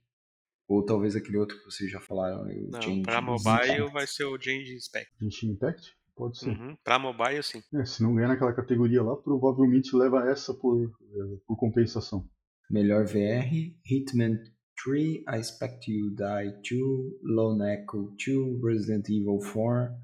[0.68, 2.42] Ou talvez aquele outro que vocês já falaram.
[2.42, 3.92] O Não, pra mobile Impact.
[3.92, 5.08] vai ser o Genshin Spec.
[5.20, 5.92] Genshin Impact?
[6.14, 6.50] Pode ser.
[6.50, 6.76] Uhum.
[6.84, 7.62] Pra mobile, sim.
[7.74, 12.28] É, se não ganhar naquela categoria lá, provavelmente leva essa por, é, por compensação.
[12.70, 13.48] Melhor VR,
[13.84, 14.36] Hitman
[14.84, 19.94] 3, I Expect You Die 2, Lone Echo 2, Resident Evil 4,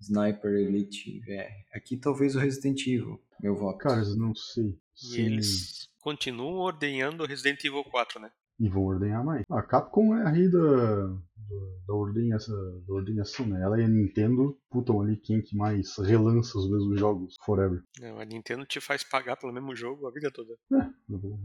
[0.00, 1.50] Sniper Elite VR.
[1.74, 3.78] Aqui talvez o Resident Evil, meu voto.
[3.78, 4.78] Cara, eu não sei.
[5.12, 8.30] E eles continuam ordenhando o Resident Evil 4, né?
[8.58, 9.44] E vão ordenhar mais.
[9.50, 11.16] A Capcom é a rei da,
[11.50, 13.60] da, da, ordenhação, da ordenhação, né?
[13.62, 17.82] Ela e a Nintendo putam ali quem que mais relança os mesmos jogos forever.
[18.00, 20.54] Não, a Nintendo te faz pagar pelo mesmo jogo a vida toda.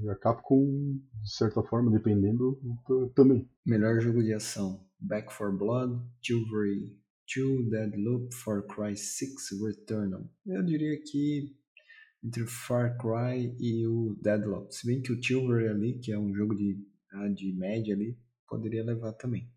[0.01, 2.59] E a Capcom, de certa forma, dependendo,
[3.15, 3.49] também.
[3.65, 6.97] Melhor jogo de ação: Back 4 Blood, Chivalry
[7.35, 10.29] 2, Deadloop, Far Cry 6, Returnal.
[10.45, 11.55] Eu diria que
[12.23, 14.73] entre Far Cry e o Deadloop.
[14.73, 16.77] Se bem que o Chivalry ali, que é um jogo de,
[17.11, 19.47] ah, de média ali, poderia levar também.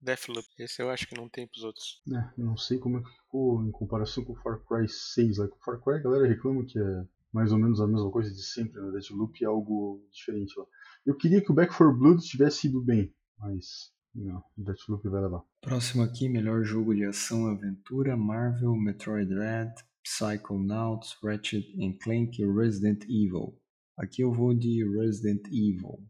[0.00, 2.02] Deathloop, esse eu acho que não tem pros outros.
[2.12, 5.38] É, não sei como é que ficou em comparação com o Far Cry 6.
[5.38, 5.46] Lá.
[5.46, 8.42] O Far Cry a galera reclama que é mais ou menos a mesma coisa de
[8.42, 8.92] sempre, né?
[8.92, 10.64] Deathloop é algo diferente lá.
[11.04, 15.22] Eu queria que o Back 4 Blood tivesse ido bem, mas não, o Deathloop vai
[15.22, 15.42] levar.
[15.60, 22.40] Próximo aqui, melhor jogo de ação e aventura, Marvel, Metroid Dread, Psychonauts, Ratchet and Clank
[22.40, 23.60] e Resident Evil.
[23.96, 26.04] Aqui eu vou de Resident Evil.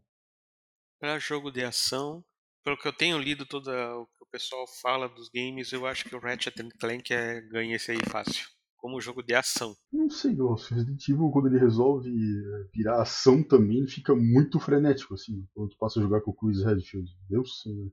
[0.99, 2.23] Pra jogo de ação,
[2.69, 6.05] pelo que eu tenho lido todo o que o pessoal fala dos games, eu acho
[6.05, 8.47] que o Ratchet Clank é, ganha esse aí fácil.
[8.77, 9.75] Como jogo de ação.
[9.91, 10.75] Não sei, Glaucio.
[10.75, 15.77] Resident Evil, quando ele resolve eh, virar ação também, fica muito frenético, assim, quando tu
[15.77, 17.11] passa a jogar com o Chris Redfield.
[17.27, 17.91] Deus Senhor.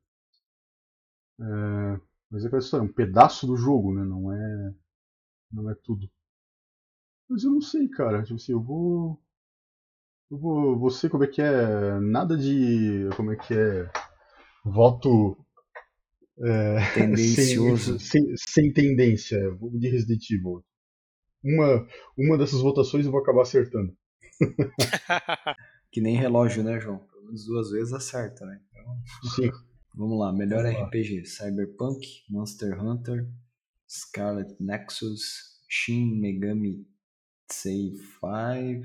[1.41, 4.05] É, mas é aquela história, é um pedaço do jogo, né?
[4.05, 4.75] Não é.
[5.51, 6.09] Não é tudo.
[7.29, 8.23] Mas eu não sei, cara.
[8.23, 9.21] Tipo assim, eu vou.
[10.31, 10.79] Eu vou.
[10.79, 11.99] Você como é que é.
[11.99, 13.09] Nada de.
[13.17, 13.91] Como é que é.
[14.67, 15.37] Voto.
[16.39, 17.99] É, Tendencioso.
[18.01, 19.39] Sem, sem, sem tendência.
[19.73, 20.65] De Resident Evil.
[21.43, 21.87] Uma,
[22.19, 23.97] uma dessas votações eu vou acabar acertando.
[25.93, 26.99] Que nem relógio, né, João?
[26.99, 28.61] Pelo menos duas vezes acerta, né?
[28.71, 29.51] Então, Sim.
[29.95, 30.87] vamos lá, melhor Vamos lá.
[30.89, 33.27] RPG: Cyberpunk, Monster Hunter,
[33.89, 36.87] Scarlet Nexus, Shin Megami
[37.49, 38.83] Tensei 5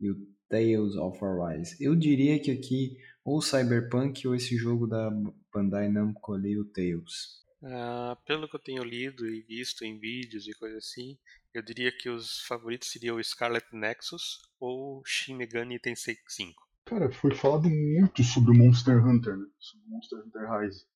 [0.00, 0.16] e o
[0.48, 1.76] Tales of Arise.
[1.78, 2.96] Eu diria que aqui
[3.26, 5.10] ou Cyberpunk ou esse jogo da
[5.52, 7.44] Bandai Namco ali, o Tales.
[7.60, 11.18] Ah, pelo que eu tenho lido e visto em vídeos e coisa assim,
[11.52, 16.54] eu diria que os favoritos seriam o Scarlet Nexus ou Shin Megami Tensei 5.
[16.84, 19.46] Cara, foi falado muito sobre o Monster Hunter, né?
[19.58, 20.86] Sobre o Monster Hunter Rise.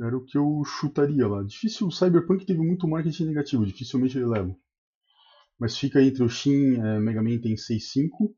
[0.00, 1.42] Era o que eu chutaria lá.
[1.42, 4.56] Difícil, o Cyberpunk teve muito marketing negativo, dificilmente ele leva.
[5.58, 8.34] Mas fica entre o Shin eh, Mega Man Tensei 5,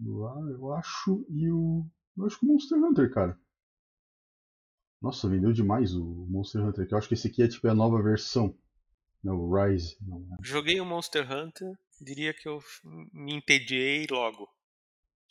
[0.00, 3.38] lá eu acho, e o Eu acho que o Monster Hunter, cara.
[5.00, 7.74] Nossa, vendeu demais o Monster Hunter, que eu acho que esse aqui é tipo a
[7.74, 8.56] nova versão.
[9.22, 9.96] Não, o Rise.
[10.00, 10.36] Não, né?
[10.42, 12.62] Joguei o Monster Hunter, diria que eu
[13.12, 14.48] me entediei logo.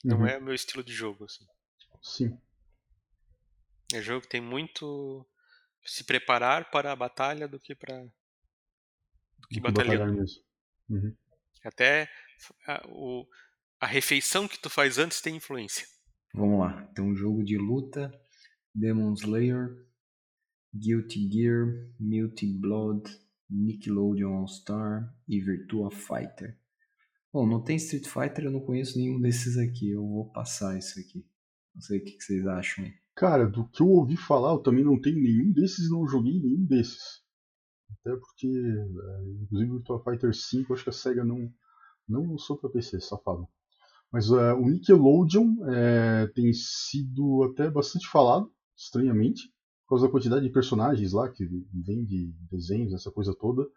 [0.03, 0.27] Não Uhum.
[0.27, 1.45] é o meu estilo de jogo, assim.
[2.01, 2.39] Sim.
[3.93, 5.25] É jogo que tem muito
[5.83, 8.03] se preparar para a batalha do que para
[9.39, 10.19] do que batalhar batalhando.
[10.19, 10.43] mesmo.
[10.89, 11.15] Uhum.
[11.63, 12.09] Até
[12.87, 13.25] o,
[13.85, 15.85] a refeição que tu faz antes tem influência.
[16.33, 16.87] Vamos lá.
[16.91, 18.11] Então, jogo de luta,
[18.73, 19.77] Demon Slayer,
[20.73, 21.67] Guilty Gear,
[21.99, 23.03] Multi Blood,
[23.47, 26.59] Nickelodeon All Star e Virtua Fighter.
[27.31, 29.91] Bom, não tem Street Fighter, eu não conheço nenhum desses aqui.
[29.91, 31.23] Eu vou passar isso aqui.
[31.75, 32.93] Não sei o que vocês acham aí.
[33.15, 36.41] Cara, do que eu ouvi falar, eu também não tenho nenhum desses e não joguei
[36.41, 37.23] nenhum desses.
[37.91, 41.53] Até porque, é, inclusive, o Virtua Fighter 5, acho que a SEGA não,
[42.09, 43.47] não lançou pra PC, safado.
[44.15, 49.49] Mas é, o Nickelodeon é, tem sido até bastante falado, estranhamente,
[49.83, 53.67] por causa da quantidade de personagens lá que vem de desenhos, essa coisa toda.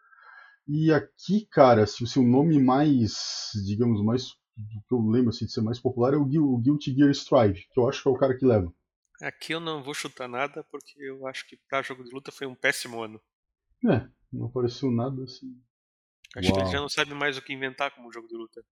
[0.68, 5.44] E aqui, cara, se o seu nome mais, digamos, mais do que eu lembro assim,
[5.44, 8.08] de ser mais popular é o, Guil- o Guilty Gear Strive, que eu acho que
[8.08, 8.72] é o cara que leva.
[9.20, 12.46] Aqui eu não vou chutar nada porque eu acho que para jogo de luta foi
[12.46, 13.20] um péssimo ano.
[13.90, 15.60] É, não apareceu nada assim.
[16.36, 16.60] Acho que Uau.
[16.60, 18.64] eles já não sabem mais o que inventar como jogo de luta.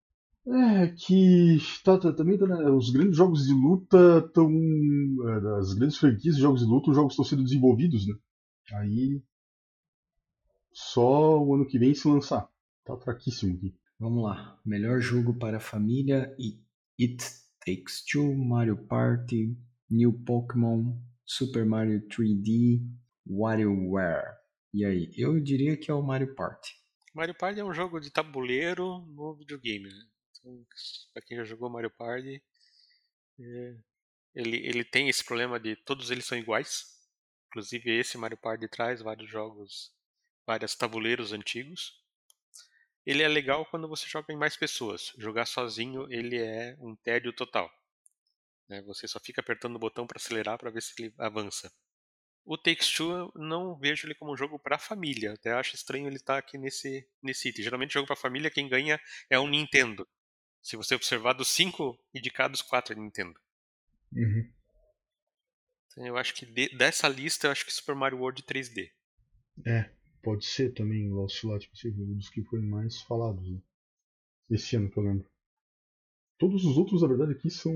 [0.49, 4.49] É, que tá, tá- também tá, né, os grandes jogos de luta estão.
[5.59, 8.13] as grandes franquias de jogos de luta, os jogos estão sendo desenvolvidos, né?
[8.73, 9.21] Aí.
[10.71, 12.47] Só o ano que vem se lançar.
[12.85, 13.75] Tá fraquíssimo aqui.
[13.99, 14.57] Vamos lá.
[14.65, 16.61] Melhor jogo para a família e
[17.01, 17.23] It
[17.65, 19.57] Takes Two, Mario Party,
[19.89, 22.81] New Pokémon, Super Mario 3D,
[23.25, 24.37] WarioWare.
[24.73, 25.11] E aí?
[25.17, 26.75] Eu diria que é o Mario Party.
[27.13, 29.89] Mario Party é um jogo de tabuleiro no videogame.
[29.89, 30.05] Né?
[30.39, 30.65] Então,
[31.13, 32.41] pra quem já jogou Mario Party,
[33.39, 33.77] é,
[34.35, 36.85] ele, ele tem esse problema de todos eles são iguais.
[37.49, 39.93] Inclusive esse Mario Party traz vários jogos,
[40.45, 42.01] vários tabuleiros antigos.
[43.05, 45.11] Ele é legal quando você joga em mais pessoas.
[45.17, 47.71] Jogar sozinho ele é um tédio total.
[48.69, 48.81] né?
[48.83, 51.71] Você só fica apertando o botão para acelerar para ver se ele avança.
[52.45, 55.33] O Takes Two não vejo ele como um jogo para família.
[55.33, 57.63] Até acho estranho ele estar aqui nesse nesse item.
[57.63, 60.07] Geralmente jogo para família quem ganha é um Nintendo.
[60.67, 63.39] Se você observar dos cinco indicados, quatro é Nintendo.
[64.11, 64.51] Uhum.
[65.89, 68.91] Então eu acho que de- dessa lista eu acho que Super Mario World 3D.
[69.65, 69.89] É,
[70.21, 73.61] pode ser também o Lost assim, um dos que foi mais falados, né?
[74.51, 75.25] Esse ano que eu lembro.
[76.37, 77.73] Todos os outros, na verdade, aqui são.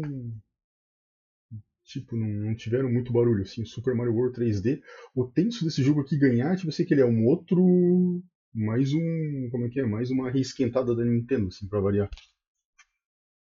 [1.85, 3.63] Tipo, não, não tiveram muito barulho, assim.
[3.63, 4.83] Super Mario World 3D.
[5.15, 8.21] O tenso desse jogo aqui ganhar, tipo assim, que ele é um outro.
[8.53, 9.49] Mais um.
[9.49, 9.85] Como é que é?
[9.85, 12.09] Mais uma reesquentada da Nintendo, assim, pra variar.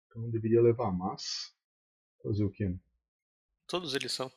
[0.09, 1.53] Então deveria levar, mas.
[2.23, 2.67] Fazer o quê?
[2.67, 2.77] né?
[3.67, 4.31] Todos eles são.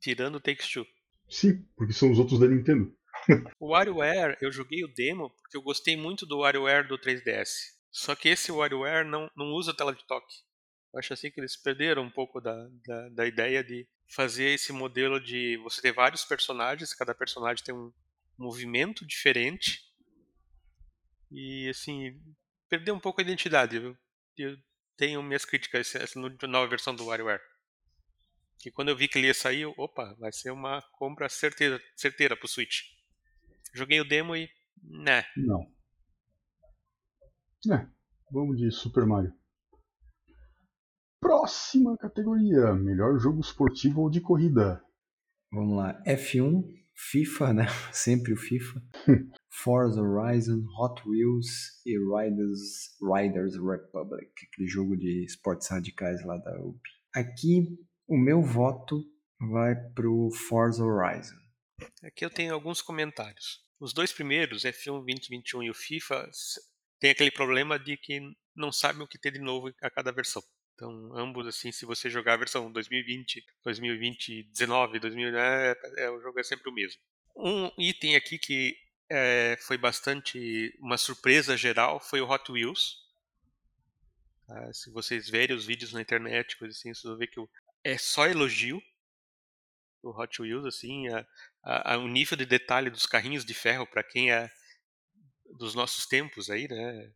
[0.00, 0.86] Tirando o Takes Two.
[1.28, 2.94] Sim, porque são os outros da Nintendo.
[3.60, 7.48] O WarioWare, eu joguei o demo porque eu gostei muito do WarioWare do 3DS.
[7.90, 10.34] Só que esse WarioWare não, não usa tela de toque.
[10.92, 14.72] Eu acho assim que eles perderam um pouco da, da, da ideia de fazer esse
[14.72, 17.92] modelo de você ter vários personagens, cada personagem tem um
[18.36, 19.80] movimento diferente.
[21.30, 22.20] E assim,
[22.68, 23.76] perdeu um pouco a identidade.
[23.76, 23.96] Eu,
[24.36, 24.56] eu
[24.96, 27.40] tenho minhas críticas a essa nova versão do WarioWare.
[28.58, 31.80] Que quando eu vi que ele ia sair, eu, opa, vai ser uma compra certeira,
[31.96, 32.82] certeira pro Switch.
[33.74, 34.48] Joguei o demo e.
[34.82, 35.24] Né.
[35.36, 35.60] Não.
[37.72, 37.86] É,
[38.30, 39.32] vamos de Super Mario.
[41.20, 44.84] Próxima categoria: melhor jogo esportivo ou de corrida.
[45.50, 46.02] Vamos lá.
[46.04, 46.62] F1,
[46.94, 47.66] FIFA, né?
[47.92, 48.82] Sempre o FIFA.
[49.52, 56.58] Forza Horizon, Hot Wheels e Riders, Riders Republic, aquele jogo de esportes radicais lá da
[56.58, 56.80] UP.
[57.14, 59.04] Aqui, o meu voto
[59.38, 61.36] vai pro Forza Horizon.
[62.02, 63.60] Aqui eu tenho alguns comentários.
[63.78, 66.30] Os dois primeiros, F1 2021 e o FIFA,
[66.98, 68.20] tem aquele problema de que
[68.56, 70.42] não sabem o que ter de novo a cada versão.
[70.74, 76.20] Então, ambos, assim, se você jogar a versão 2020, 2020, 19, 2000, é, é, o
[76.20, 77.00] jogo é sempre o mesmo.
[77.36, 78.76] Um item aqui que
[79.12, 82.96] é, foi bastante uma surpresa geral foi o Hot Wheels.
[84.46, 84.72] Tá?
[84.72, 87.40] Se vocês verem os vídeos na internet, coisa assim, vocês vão ver que
[87.84, 88.80] é só elogio
[90.02, 91.26] o Hot Wheels, assim, a,
[91.62, 94.50] a, a- o nível de detalhe dos carrinhos de ferro para quem é
[95.58, 97.12] dos nossos tempos aí, né?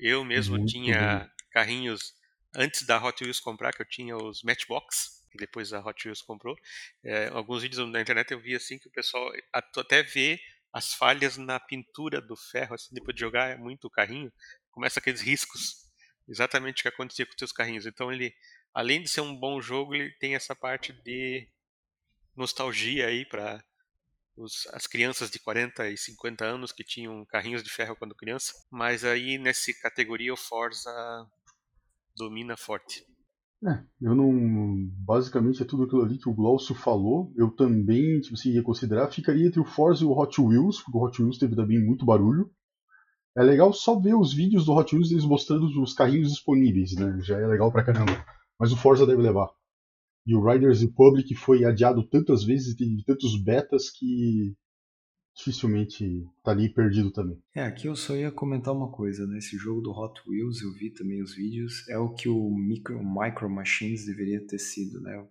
[0.00, 2.14] Eu- mesmo Muito tinha carrinhos
[2.54, 6.22] antes da Hot Wheels comprar, que eu tinha os Matchbox, que depois a Hot Wheels
[6.22, 6.56] comprou.
[7.04, 10.40] É, alguns vídeos na internet eu vi assim que o pessoal até vê
[10.72, 14.32] as falhas na pintura do ferro, assim, depois de jogar muito o carrinho,
[14.70, 15.88] começa aqueles riscos.
[16.28, 17.86] Exatamente o que acontecia com os seus carrinhos.
[17.86, 18.34] Então ele
[18.74, 21.48] além de ser um bom jogo, ele tem essa parte de
[22.36, 23.62] nostalgia aí para
[24.72, 28.54] as crianças de 40 e 50 anos que tinham carrinhos de ferro quando criança.
[28.70, 30.92] Mas aí nessa categoria o Forza
[32.16, 33.04] domina forte.
[33.64, 34.88] É, eu não.
[35.04, 37.32] Basicamente é tudo aquilo ali que o Glaucio falou.
[37.36, 39.10] Eu também, tipo assim, ia considerar.
[39.10, 42.06] Ficaria entre o Forza e o Hot Wheels, porque o Hot Wheels teve também muito
[42.06, 42.50] barulho.
[43.36, 47.18] É legal só ver os vídeos do Hot Wheels eles mostrando os carrinhos disponíveis, né?
[47.22, 48.24] Já é legal pra caramba.
[48.58, 49.48] Mas o Forza deve levar.
[50.26, 54.54] E o Riders Republic foi adiado tantas vezes e teve tantos betas que
[55.38, 57.40] dificilmente tá ali perdido também.
[57.54, 59.38] É, aqui eu só ia comentar uma coisa, né?
[59.38, 62.98] Esse jogo do Hot Wheels, eu vi também os vídeos, é o que o Micro,
[62.98, 65.24] Micro Machines deveria ter sido, né?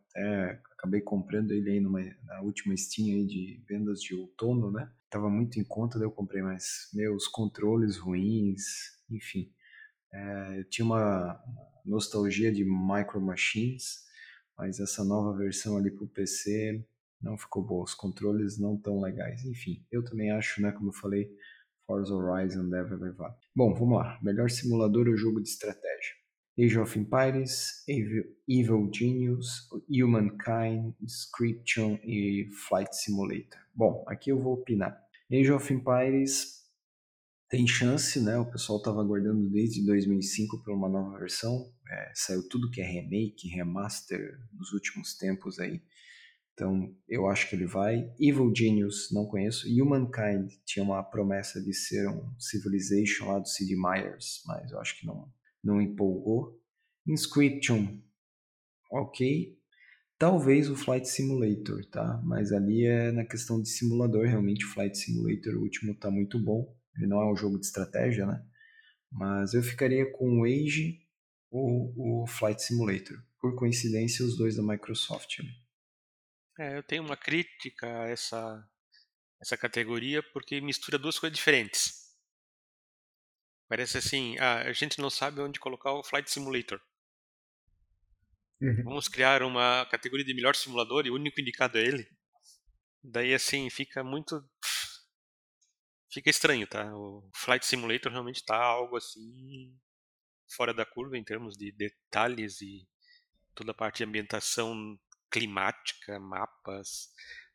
[0.77, 4.89] Acabei comprando ele aí numa, na última Steam aí de vendas de outono, né?
[5.09, 8.63] Tava muito em conta, daí eu comprei, mas meus controles ruins,
[9.11, 9.51] enfim.
[10.13, 11.37] É, eu tinha uma
[11.85, 14.05] nostalgia de Micro Machines,
[14.57, 16.85] mas essa nova versão ali pro PC
[17.21, 19.43] não ficou boa, os controles não tão legais.
[19.45, 21.29] Enfim, eu também acho, né, como eu falei,
[21.85, 23.35] Forza Horizon deve levar.
[23.55, 24.19] Bom, vamos lá.
[24.21, 26.15] Melhor simulador ou jogo de estratégia?
[26.59, 33.59] Age of Empires, Evil, Evil Genius, Humankind, Scription e Flight Simulator.
[33.75, 34.99] Bom, aqui eu vou opinar.
[35.31, 36.57] Age of Empires
[37.49, 38.37] tem chance, né?
[38.37, 41.71] O pessoal estava aguardando desde 2005 para uma nova versão.
[41.89, 45.81] É, saiu tudo que é remake, remaster nos últimos tempos aí.
[46.57, 48.11] Então, eu acho que ele vai.
[48.19, 49.67] Evil Genius, não conheço.
[49.67, 54.99] Humankind tinha uma promessa de ser um Civilization lá do Sid Meier's, mas eu acho
[54.99, 55.31] que não,
[55.63, 56.59] não empolgou.
[57.05, 58.01] Inscription,
[58.91, 59.55] ok.
[60.17, 62.19] Talvez o Flight Simulator, tá?
[62.25, 66.43] Mas ali é na questão de simulador, realmente o Flight Simulator, o último tá muito
[66.43, 66.75] bom.
[66.97, 68.43] Ele não é um jogo de estratégia, né?
[69.11, 71.01] Mas eu ficaria com o Age
[71.51, 73.23] ou o Flight Simulator.
[73.39, 75.66] Por coincidência, os dois da Microsoft ali.
[76.59, 78.67] É, eu tenho uma crítica a essa,
[79.39, 82.07] essa categoria porque mistura duas coisas diferentes.
[83.67, 86.81] Parece assim, ah, a gente não sabe onde colocar o Flight Simulator.
[88.61, 88.83] Uhum.
[88.85, 92.09] Vamos criar uma categoria de melhor simulador e o único indicado é ele.
[93.03, 94.43] Daí assim, fica muito.
[96.11, 96.91] Fica estranho, tá?
[96.95, 99.77] O Flight Simulator realmente tá algo assim.
[100.55, 102.87] fora da curva em termos de detalhes e
[103.53, 104.97] toda a parte de ambientação
[105.29, 107.09] climática, mapas,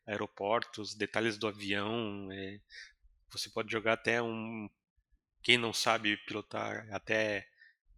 [0.05, 2.29] aeroportos, detalhes do avião.
[2.31, 2.59] É,
[3.31, 4.69] você pode jogar até um.
[5.41, 7.47] Quem não sabe pilotar, até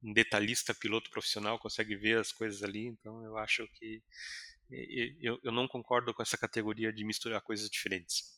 [0.03, 2.87] um detalhista piloto profissional consegue ver as coisas ali.
[2.87, 4.01] Então eu acho que.
[5.21, 8.35] Eu, eu não concordo com essa categoria de misturar coisas diferentes.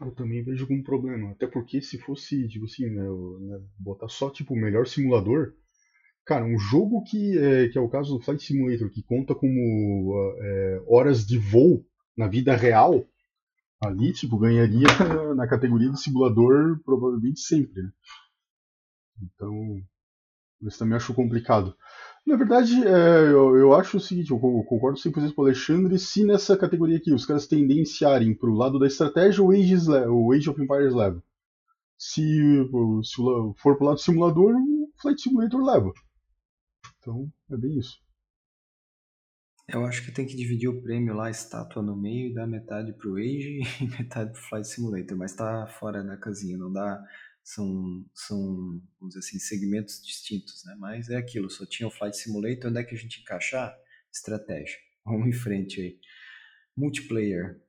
[0.00, 1.32] Eu também vejo como um problema.
[1.32, 5.54] Até porque se fosse, tipo assim, né, né, botar só tipo o melhor simulador,
[6.30, 10.14] Cara, um jogo que é, que é o caso do Flight Simulator, que conta como
[10.38, 11.84] é, horas de voo
[12.16, 13.04] na vida real,
[13.82, 14.86] ali, tipo, ganharia
[15.34, 17.90] na categoria de simulador provavelmente sempre, né?
[19.20, 19.82] Então,
[20.62, 21.74] isso também acho complicado.
[22.24, 26.24] Na verdade, é, eu, eu, acho o seguinte, eu concordo 100% com o Alexandre, se
[26.24, 29.74] nessa categoria aqui os caras tendenciarem para o lado da estratégia, o Age,
[30.08, 31.20] o Age of Empires leva.
[31.98, 32.22] Se,
[33.02, 33.16] se
[33.56, 35.92] for para o lado do simulador, o Flight Simulator leva.
[37.00, 37.98] Então, é bem isso.
[39.72, 42.46] Eu acho que tem que dividir o prêmio lá, a estátua no meio, e dar
[42.46, 47.02] metade pro Age e metade pro Flight Simulator, mas tá fora da casinha, não dá.
[47.42, 48.38] São, são
[48.98, 50.76] vamos dizer assim, segmentos distintos, né?
[50.78, 53.74] Mas é aquilo, só tinha o Flight Simulator, onde é que a gente encaixar?
[54.12, 54.76] Estratégia.
[55.06, 55.98] Vamos em frente aí.
[56.76, 57.60] Multiplayer.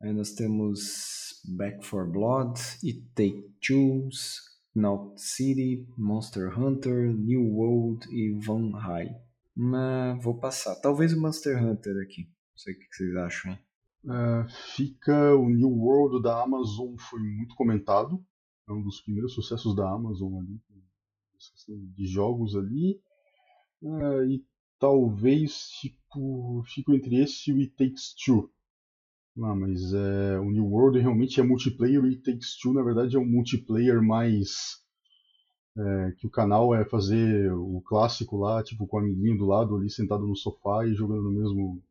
[0.00, 8.06] Aí nós temos Back for Blood e Take Tools, Knot City, Monster Hunter, New World
[8.14, 9.10] e Van High.
[9.54, 10.74] Mas vou passar.
[10.76, 12.24] Talvez o Monster Hunter aqui.
[12.24, 13.58] Não sei o que vocês acham?
[14.04, 18.22] Uh, fica o New World da Amazon foi muito comentado.
[18.68, 20.60] É um dos primeiros sucessos da Amazon ali.
[21.94, 23.00] De jogos ali.
[23.80, 24.44] Uh, e
[24.78, 28.50] talvez tipo, fico entre esse e o It Takes Two.
[29.36, 33.18] Não, mas é, o New World realmente é multiplayer e Takes Two, na verdade, é
[33.18, 34.82] um multiplayer mais.
[35.78, 39.76] É, que o canal é fazer o clássico lá, tipo, com o amiguinho do lado
[39.76, 41.82] ali, sentado no sofá e jogando no mesmo.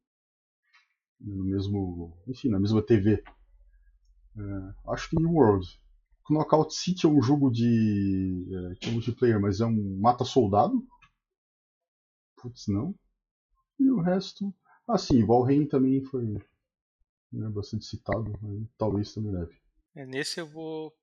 [1.21, 2.17] no mesmo.
[2.27, 3.23] enfim, na mesma TV.
[4.37, 5.67] É, acho que New World.
[6.27, 8.71] Knockout City é um jogo de.
[8.71, 10.83] É, que é multiplayer, mas é um mata-soldado.
[12.37, 12.95] Putz, não.
[13.79, 14.51] E o resto.
[14.87, 16.41] Ah, sim, Valheim também foi
[17.31, 19.55] né, bastante citado, aí talvez também leve.
[19.95, 20.93] É, nesse eu vou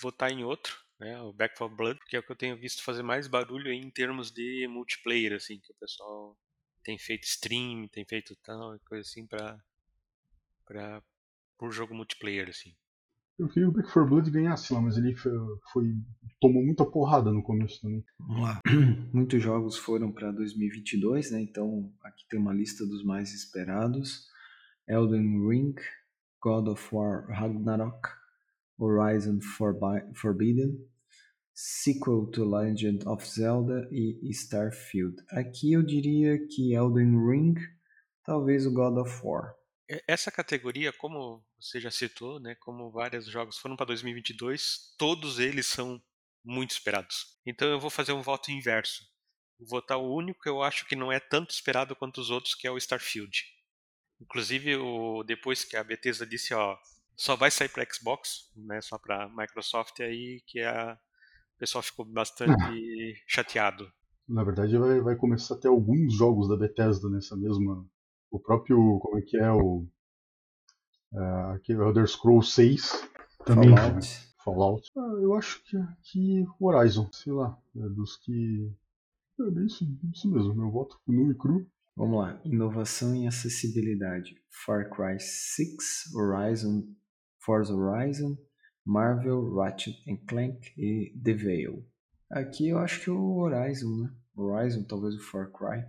[0.00, 1.20] votar em outro, né?
[1.22, 3.90] O Back 4 Blood, que é o que eu tenho visto fazer mais barulho em
[3.90, 6.36] termos de multiplayer, assim, que o pessoal
[6.82, 9.58] tem feito stream, tem feito tal, coisa assim para
[10.64, 11.02] para
[11.58, 12.74] por jogo multiplayer, assim.
[13.38, 15.32] Eu queria que o Back 4 Blood ganhasse lá, mas ele foi,
[15.72, 15.94] foi,
[16.40, 18.02] tomou muita porrada no começo também.
[18.18, 18.62] Vamos lá.
[19.12, 21.42] Muitos jogos foram para 2022, né?
[21.42, 24.26] Então aqui tem uma lista dos mais esperados:
[24.88, 25.74] Elden Ring,
[26.40, 28.08] God of War Ragnarok,
[28.78, 29.40] Horizon
[30.14, 30.78] Forbidden,
[31.54, 35.16] sequel to Legend of Zelda e Starfield.
[35.30, 37.54] Aqui eu diria que Elden Ring,
[38.22, 39.54] talvez o God of War.
[40.06, 45.66] Essa categoria, como você já citou, né, como vários jogos foram para 2022, todos eles
[45.66, 46.02] são
[46.44, 47.38] muito esperados.
[47.46, 49.04] Então eu vou fazer um voto inverso.
[49.58, 52.54] Vou votar o único que eu acho que não é tanto esperado quanto os outros,
[52.54, 53.42] que é o Starfield.
[54.20, 56.76] Inclusive, o, depois que a Bethesda disse, ó,
[57.16, 60.98] só vai sair para Xbox, né, só para Microsoft, aí que a,
[61.56, 62.52] o pessoal ficou bastante
[63.26, 63.90] chateado.
[64.28, 67.86] Na verdade, vai, vai começar a ter alguns jogos da Bethesda nessa mesma.
[68.30, 68.98] O próprio.
[68.98, 69.52] Como é que é?
[69.52, 69.86] O.
[71.12, 73.08] Uh, aqui, Elder Scrolls 6.
[73.44, 73.70] Também.
[73.70, 73.94] Fallout.
[73.94, 74.26] Né?
[74.44, 74.90] Fallout.
[74.96, 77.56] Ah, eu acho que, que Horizon, sei lá.
[77.76, 78.72] É dos que.
[79.38, 81.64] É isso, isso mesmo, meu voto nu e cru.
[81.96, 82.40] Vamos lá.
[82.44, 84.34] Inovação em acessibilidade.
[84.64, 86.94] Far Cry 6, Horizon
[87.46, 88.36] Forza Horizon,
[88.84, 91.88] Marvel, Ratchet Clank e The Veil.
[92.28, 94.16] Aqui eu acho que o Horizon, né?
[94.34, 95.86] Horizon, talvez o Far Cry.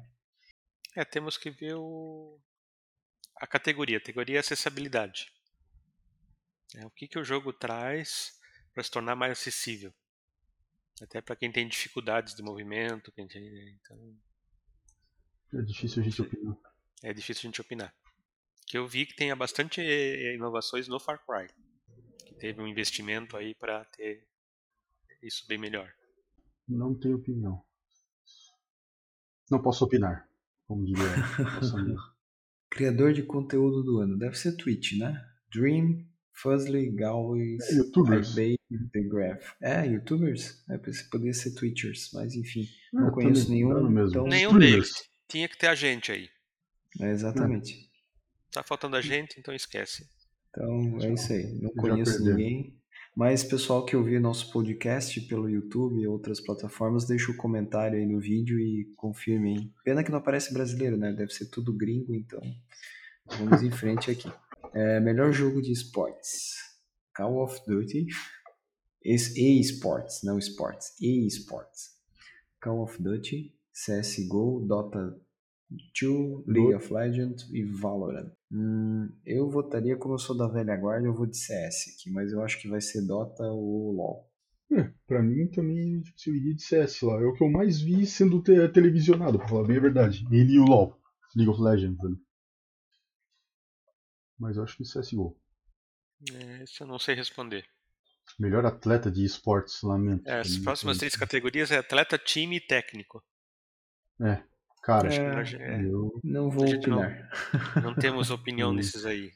[0.95, 2.39] É, temos que ver o...
[3.37, 3.97] a categoria.
[3.97, 5.33] A categoria é acessibilidade.
[6.75, 8.39] É, o que, que o jogo traz
[8.71, 9.91] para se tornar mais acessível.
[11.01, 13.11] Até para quem tem dificuldades de movimento.
[13.11, 14.15] Quem tem, então...
[15.53, 16.57] É difícil a gente opinar.
[17.03, 17.93] É difícil a gente opinar
[18.67, 21.47] que eu vi que tem bastante eh, inovações no Far Cry.
[22.25, 24.27] Que teve um investimento aí para ter
[25.23, 25.89] isso bem melhor.
[26.67, 27.63] Não tenho opinião.
[29.49, 30.29] Não posso opinar,
[30.67, 31.05] como diria
[32.69, 34.17] Criador de conteúdo do ano.
[34.17, 35.25] Deve ser Twitch, né?
[35.49, 38.35] Dream, Fuzzly, Galways, é, YouTubers.
[38.35, 39.55] The Graph.
[39.61, 40.65] É, YouTubers?
[40.69, 40.77] É,
[41.09, 42.67] poderia ser Twitchers, mas enfim.
[42.93, 43.89] É, não conheço nenhum.
[43.89, 44.09] Mesmo.
[44.09, 44.27] Então...
[44.27, 45.09] Nenhum deles.
[45.27, 46.29] Tinha que ter a gente aí.
[46.99, 47.89] É, exatamente.
[48.51, 50.07] Tá faltando a gente, então esquece.
[50.49, 51.59] Então é isso aí.
[51.61, 52.77] Não conheço ninguém.
[53.15, 57.97] Mas pessoal que ouvir nosso podcast pelo YouTube e outras plataformas, deixa o um comentário
[57.97, 59.71] aí no vídeo e confirme aí.
[59.83, 61.11] Pena que não aparece brasileiro, né?
[61.11, 62.39] Deve ser tudo gringo, então
[63.25, 64.31] vamos em frente aqui.
[64.73, 66.53] É, melhor jogo de esportes.
[67.15, 68.05] Call of Duty.
[69.03, 70.93] E-Sports, não Sports.
[71.01, 71.97] E-Sports.
[72.61, 75.15] Call of Duty, CSGO, Dota
[75.69, 78.31] 2, League of Legends e Valorant.
[78.51, 82.31] Hum, eu votaria, como eu sou da velha guarda, eu vou de CS aqui, mas
[82.31, 84.27] eu acho que vai ser Dota ou LoL.
[84.71, 87.21] É, pra mim também eu iria de CS lá.
[87.21, 90.25] É o que eu mais vi sendo te televisionado, pra falar bem a verdade.
[90.31, 90.99] Ele e o LoL,
[91.35, 92.03] League of Legends.
[92.03, 92.17] Né?
[94.39, 95.37] Mas eu acho que CSGO.
[96.33, 97.65] É, isso eu não sei responder.
[98.39, 100.27] Melhor atleta de esportes, lamento.
[100.27, 103.23] É, as próximas três categorias é atleta, time e técnico.
[104.21, 104.41] É,
[104.87, 107.29] Cara, é, eu não vou opinar.
[107.75, 109.33] Não, não temos opinião nesses aí.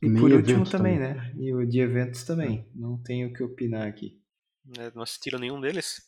[0.00, 1.34] E Nem por último também, também, né?
[1.36, 2.66] E o de eventos também.
[2.74, 4.18] Não tenho o que opinar aqui.
[4.78, 6.00] É, não assistiram nenhum deles?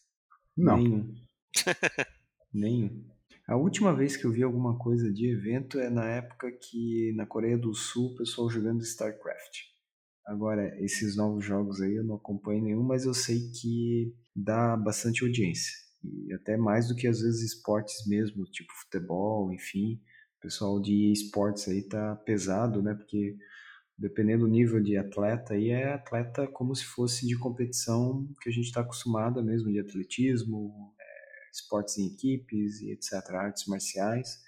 [0.57, 0.79] Não.
[0.79, 1.15] Nenhum.
[2.55, 3.05] Nenhum.
[3.47, 7.27] A última vez que eu vi alguma coisa de evento é na época que na
[7.27, 9.59] Coreia do Sul o pessoal jogando StarCraft.
[10.25, 15.23] Agora, esses novos jogos aí eu não acompanho nenhum, mas eu sei que dá bastante
[15.23, 20.01] audiência e até mais do que às vezes esportes mesmo, tipo futebol, enfim.
[20.39, 22.95] O pessoal de esportes aí tá pesado, né?
[22.95, 23.37] Porque
[24.01, 28.53] dependendo do nível de atleta, aí é atleta como se fosse de competição que a
[28.53, 34.41] gente está acostumado mesmo, de atletismo, é, esportes em equipes e etc., artes marciais.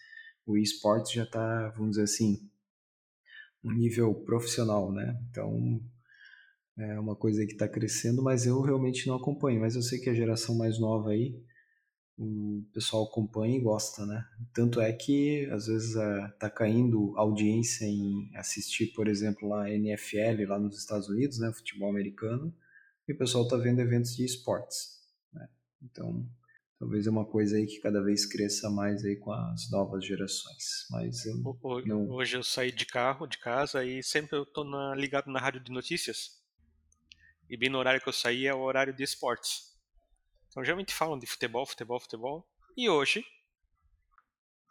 [0.47, 2.51] O esportes já está, vamos dizer assim,
[3.63, 5.21] um nível profissional, né?
[5.31, 5.81] Então,
[6.79, 9.61] é uma coisa que está crescendo, mas eu realmente não acompanho.
[9.61, 11.35] Mas eu sei que a geração mais nova aí,
[12.19, 14.25] o pessoal acompanha e gosta, né?
[14.55, 15.97] Tanto é que às vezes
[16.33, 21.53] está caindo audiência em assistir, por exemplo, lá a NFL lá nos Estados Unidos, né?
[21.53, 22.55] Futebol americano,
[23.09, 25.01] e o pessoal está vendo eventos de esportes,
[25.33, 25.49] né?
[25.83, 26.27] Então,
[26.79, 30.87] talvez é uma coisa aí que cada vez cresça mais aí com as novas gerações.
[30.91, 32.09] Mas eu hoje, não...
[32.09, 35.73] hoje eu saí de carro, de casa e sempre eu na, ligado na rádio de
[35.73, 36.42] notícias
[37.53, 39.77] e bem no horário que eu saí é o horário de esportes.
[40.49, 42.49] Então geralmente falam de futebol, futebol, futebol.
[42.75, 43.23] E hoje,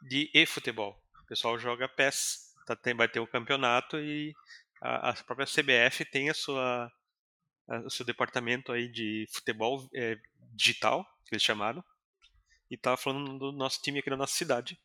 [0.02, 1.00] de e-futebol.
[1.22, 4.34] O pessoal joga PES, tá, tem, vai ter um campeonato e
[4.82, 6.92] a, a, própria CBF tem a sua,
[7.86, 10.18] o seu departamento aí de futebol é,
[10.52, 11.86] digital, que eles chamaram,
[12.68, 14.76] e estava falando do nosso time aqui na nossa cidade,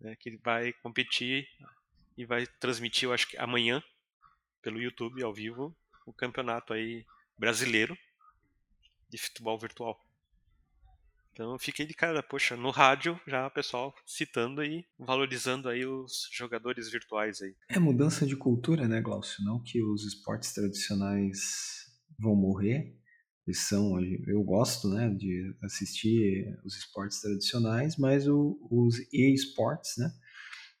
[0.00, 1.46] né, que vai competir
[2.16, 3.84] e vai transmitir, eu acho que amanhã,
[4.62, 5.76] pelo YouTube, ao vivo,
[6.06, 7.04] o campeonato aí
[7.38, 7.96] brasileiro
[9.08, 9.98] de futebol virtual.
[11.32, 16.28] Então fiquei de cara, poxa, no rádio já o pessoal citando e valorizando aí os
[16.32, 17.56] jogadores virtuais aí.
[17.68, 19.44] É mudança de cultura, né, Glaucio?
[19.44, 21.90] Não que os esportes tradicionais
[22.20, 22.96] vão morrer.
[23.46, 30.10] Eles são, eu gosto, né, de assistir os esportes tradicionais, mas o, os e-sports, né,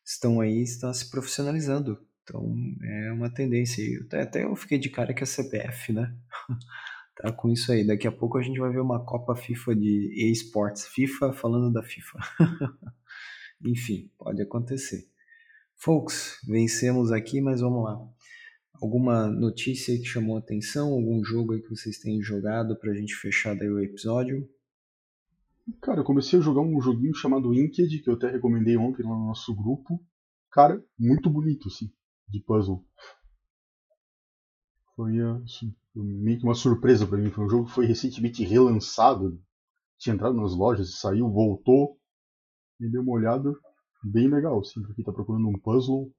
[0.04, 1.98] estão aí, estão se profissionalizando.
[2.24, 3.84] Então é uma tendência.
[4.06, 6.16] Até, até eu fiquei de cara que a CBF, né?
[7.16, 7.86] tá com isso aí.
[7.86, 10.86] Daqui a pouco a gente vai ver uma Copa FIFA de eSports.
[10.86, 12.18] FIFA falando da FIFA.
[13.64, 15.06] Enfim, pode acontecer.
[15.76, 17.98] Folks, vencemos aqui, mas vamos lá.
[18.80, 20.92] Alguma notícia que chamou atenção?
[20.92, 24.48] Algum jogo que vocês têm jogado pra gente fechar daí o episódio?
[25.80, 29.10] Cara, eu comecei a jogar um joguinho chamado Inked, que eu até recomendei ontem lá
[29.10, 30.02] no nosso grupo.
[30.50, 31.90] Cara, muito bonito, assim,
[32.28, 32.84] de puzzle.
[34.96, 37.30] Foi assim, meio que uma surpresa para mim.
[37.30, 39.40] Foi um jogo que foi recentemente relançado.
[39.98, 41.98] Tinha entrado nas lojas, saiu, voltou.
[42.80, 43.52] E deu uma olhada
[44.02, 46.12] bem legal, assim, pra quem tá procurando um puzzle.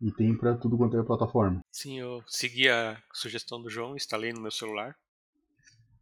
[0.00, 1.60] E tem pra tudo quanto é plataforma.
[1.72, 4.94] Sim, eu segui a sugestão do João, instalei no meu celular.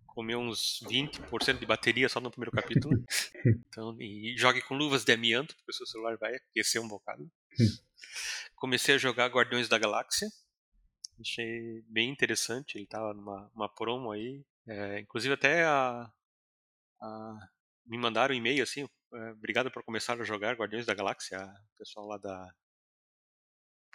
[0.06, 2.94] Comeu uns 20% de bateria só no primeiro capítulo.
[3.68, 7.30] então, e jogue com luvas de amianto, porque o seu celular vai aquecer um bocado.
[8.56, 10.28] Comecei a jogar Guardiões da Galáxia.
[11.20, 14.44] Achei bem interessante, ele tava numa uma promo aí.
[14.66, 16.10] É, inclusive até a,
[17.00, 17.48] a,
[17.86, 21.78] me mandaram um e-mail assim, é, obrigado por começar a jogar Guardiões da Galáxia, o
[21.78, 22.54] pessoal lá da...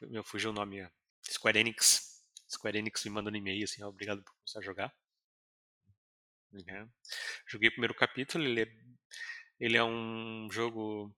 [0.03, 0.91] Meu, fugiu o nome, é
[1.29, 2.23] Square Enix.
[2.49, 4.93] Square Enix me mandando e-mail assim, ó, obrigado por começar a jogar.
[6.67, 6.87] É.
[7.47, 8.67] Joguei o primeiro capítulo, ele é,
[9.59, 11.13] ele é um jogo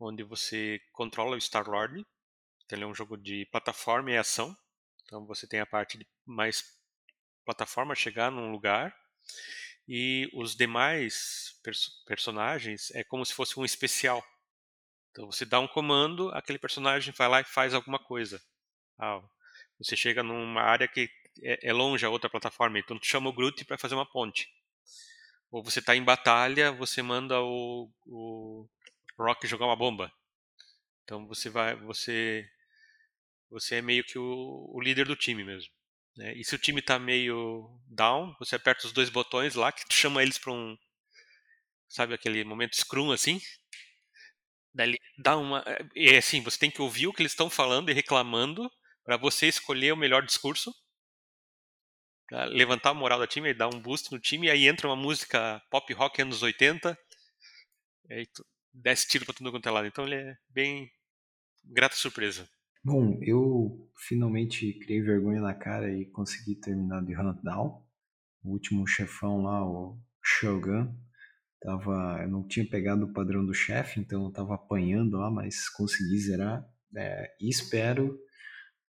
[0.00, 2.04] onde você controla o Star-Lord,
[2.64, 4.56] então ele é um jogo de plataforma e ação,
[5.04, 6.64] então você tem a parte de mais
[7.44, 8.96] plataforma, chegar num lugar
[9.86, 14.24] e os demais pers personagens é como se fosse um especial.
[15.10, 18.40] Então você dá um comando, aquele personagem vai lá e faz alguma coisa.
[18.98, 19.20] Ah,
[19.78, 21.10] você chega numa área que
[21.42, 24.48] é, é longe a outra plataforma, então tu chama o Groot para fazer uma ponte.
[25.50, 28.68] Ou você está em batalha, você manda o, o
[29.20, 30.12] Rock jogar uma bomba.
[31.04, 32.48] Então você vai, você
[33.50, 35.70] você é meio que o, o líder do time mesmo.
[36.16, 36.34] Né?
[36.34, 40.22] E se o time está meio down, você aperta os dois botões lá que chama
[40.22, 40.76] eles para um.
[41.88, 43.40] Sabe aquele momento scrum assim?
[44.72, 45.64] Daí dá uma.
[45.96, 48.70] É assim, você tem que ouvir o que eles estão falando e reclamando
[49.04, 50.72] para você escolher o melhor discurso.
[52.30, 54.48] Levantar a moral do time e dar um boost no time.
[54.48, 56.96] Aí entra uma música pop rock anos 80.
[58.08, 59.86] E aí tu desce tiro pra tudo quanto é lado.
[59.86, 60.90] Então ele é bem
[61.64, 62.48] grata surpresa.
[62.82, 67.84] Bom, eu finalmente criei vergonha na cara e consegui terminar de Hunt Down.
[68.42, 70.94] O último chefão lá, o Shogun,
[71.60, 75.68] tava, eu não tinha pegado o padrão do chefe, então eu tava apanhando lá, mas
[75.68, 76.66] consegui zerar.
[76.96, 78.18] É, e espero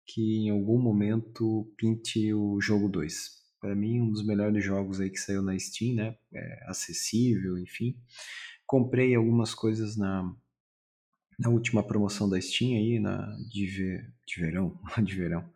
[0.07, 3.41] que em algum momento pinte o jogo 2.
[3.61, 6.17] Para mim, um dos melhores jogos aí que saiu na Steam, né?
[6.33, 7.95] É acessível, enfim.
[8.71, 10.33] Comprei algumas coisas na
[11.37, 15.51] na última promoção da Steam aí, na, de, ver, de verão, de verão,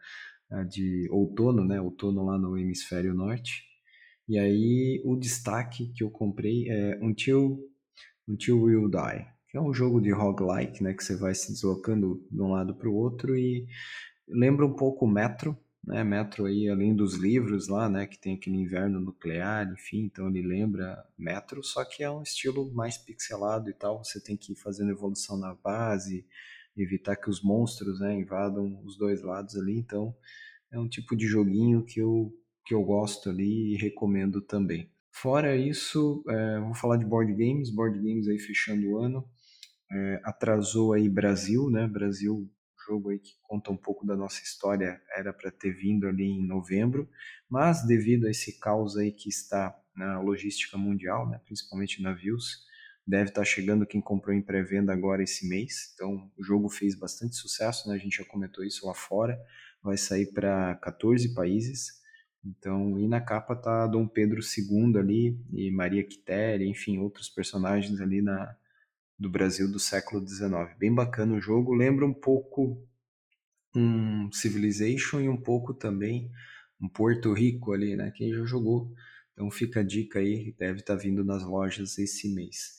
[0.68, 1.80] de outono, né?
[1.80, 3.62] Outono lá no hemisfério norte.
[4.28, 7.70] E aí o destaque que eu comprei é Until,
[8.26, 10.92] Until We'll Die, que é um jogo de roguelike, né?
[10.92, 13.64] Que você vai se deslocando de um lado para o outro e
[14.26, 15.56] lembra um pouco o Metro,
[15.86, 16.02] né?
[16.02, 18.06] Metro aí, além dos livros lá, né?
[18.06, 22.72] Que tem aquele inverno nuclear, enfim, então ele lembra Metro, só que é um estilo
[22.74, 24.04] mais pixelado e tal.
[24.04, 26.26] Você tem que ir fazendo evolução na base,
[26.76, 28.14] evitar que os monstros, né?
[28.14, 29.78] Invadam os dois lados ali.
[29.78, 30.14] Então
[30.72, 32.32] é um tipo de joguinho que eu
[32.66, 34.90] que eu gosto ali e recomendo também.
[35.12, 39.24] Fora isso, é, vou falar de board games, board games aí fechando o ano.
[39.92, 41.86] É, atrasou aí Brasil, né?
[41.86, 42.50] Brasil
[42.86, 46.46] jogo aí que conta um pouco da nossa história era para ter vindo ali em
[46.46, 47.08] novembro,
[47.48, 52.64] mas devido a esse caos aí que está na logística mundial, né, principalmente navios,
[53.06, 55.92] deve estar tá chegando quem comprou em pré-venda agora esse mês.
[55.94, 57.94] Então o jogo fez bastante sucesso, né?
[57.94, 59.38] A gente já comentou isso lá fora.
[59.82, 62.02] Vai sair para 14 países.
[62.44, 68.00] Então, e na capa tá Dom Pedro II ali e Maria Quitéria, enfim, outros personagens
[68.00, 68.54] ali na,
[69.18, 70.76] do Brasil do século XIX.
[70.78, 72.86] Bem bacana o jogo, lembra um pouco
[73.74, 76.30] um Civilization e um pouco também
[76.80, 78.12] um Porto Rico ali, né?
[78.14, 78.92] Quem já jogou.
[79.32, 82.76] Então fica a dica aí, deve estar tá vindo nas lojas esse mês.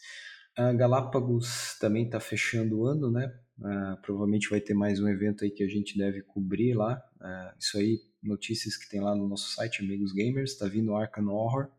[0.57, 3.33] A Galápagos também está fechando o ano, né?
[3.59, 7.01] Uh, provavelmente vai ter mais um evento aí que a gente deve cobrir lá.
[7.19, 10.51] Uh, isso aí, notícias que tem lá no nosso site, Amigos Gamers.
[10.51, 11.69] Está vindo Arkham Horror,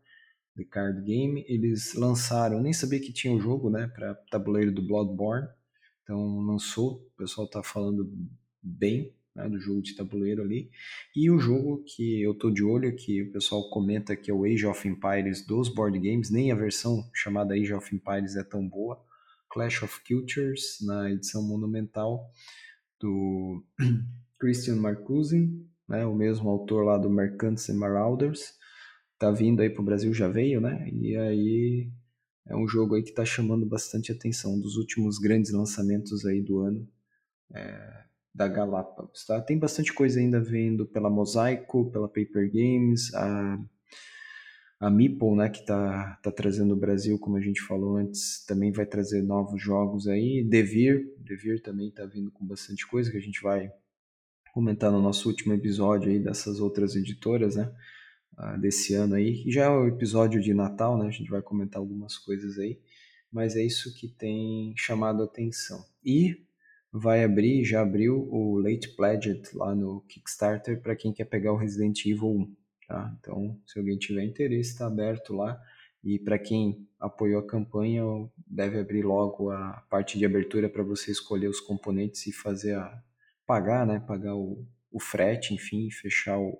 [0.57, 1.45] The Card Game.
[1.47, 3.87] Eles lançaram, nem sabia que tinha o um jogo, né?
[3.87, 5.47] Para tabuleiro do Bloodborne.
[6.03, 8.11] Então lançou, o pessoal está falando
[8.61, 10.69] bem né, do jogo de tabuleiro ali.
[11.15, 14.43] E o jogo que eu tô de olho, que o pessoal comenta que é o
[14.43, 18.67] Age of Empires dos board games, nem a versão chamada Age of Empires é tão
[18.67, 19.01] boa.
[19.49, 22.29] Clash of Cultures, na edição monumental
[22.99, 23.63] do
[24.39, 25.49] Christian Marcuse,
[25.87, 28.57] né, o mesmo autor lá do Mercants and Marauders.
[29.17, 30.89] Tá vindo aí pro Brasil, já veio, né?
[30.91, 31.89] E aí
[32.47, 36.41] é um jogo aí que tá chamando bastante atenção, um dos últimos grandes lançamentos aí
[36.41, 36.87] do ano.
[37.53, 38.07] É,
[38.37, 39.25] da Galápagos.
[39.25, 39.41] Tá?
[39.41, 43.59] Tem bastante coisa ainda vindo pela Mosaico, pela Paper Games, a,
[44.79, 48.71] a Meeple, né, que está tá trazendo o Brasil, como a gente falou antes, também
[48.71, 50.45] vai trazer novos jogos aí.
[50.47, 53.71] Devir, Devir também está vindo com bastante coisa que a gente vai
[54.53, 57.71] comentar no nosso último episódio aí dessas outras editoras, né?
[58.59, 61.07] Desse ano aí, que já é o episódio de Natal, né?
[61.07, 62.79] A gente vai comentar algumas coisas aí,
[63.31, 65.83] mas é isso que tem chamado a atenção.
[66.05, 66.45] E
[66.91, 71.57] vai abrir, já abriu o Late Pledged lá no Kickstarter para quem quer pegar o
[71.57, 72.55] Resident Evil 1.
[72.87, 73.17] Tá?
[73.19, 75.59] Então, se alguém tiver interesse, está aberto lá.
[76.03, 78.03] E para quem apoiou a campanha,
[78.45, 83.03] deve abrir logo a parte de abertura para você escolher os componentes e fazer a
[83.47, 83.99] pagar, né?
[83.99, 86.57] Pagar o, o frete, enfim, fechar o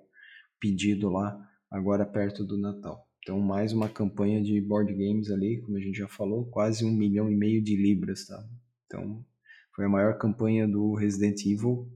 [0.60, 3.06] pedido lá agora perto do Natal.
[3.22, 6.90] Então, mais uma campanha de board games ali, como a gente já falou, quase um
[6.90, 8.42] milhão e meio de libras, tá?
[8.86, 9.24] Então,
[9.74, 11.92] foi a maior campanha do Resident Evil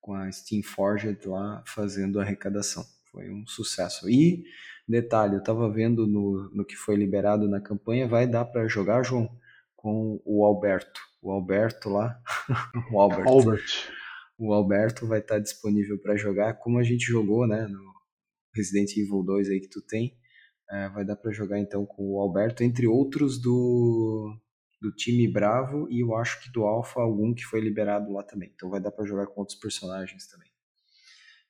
[0.00, 2.84] com a Steam Forged lá fazendo a arrecadação.
[3.10, 4.08] Foi um sucesso.
[4.08, 4.44] E,
[4.88, 9.02] detalhe, eu estava vendo no, no que foi liberado na campanha, vai dar para jogar,
[9.02, 9.28] João,
[9.74, 11.00] com o Alberto.
[11.20, 12.20] O Alberto lá,
[12.92, 13.26] o Albert.
[13.26, 13.90] Albert.
[14.38, 17.95] O Alberto vai estar tá disponível para jogar, como a gente jogou, né, no
[18.56, 20.16] Resident Evil 2 aí que tu tem.
[20.70, 24.36] É, vai dar para jogar então com o Alberto, entre outros do
[24.80, 28.50] do time Bravo e eu acho que do Alpha algum que foi liberado lá também.
[28.54, 30.50] Então vai dar para jogar com outros personagens também.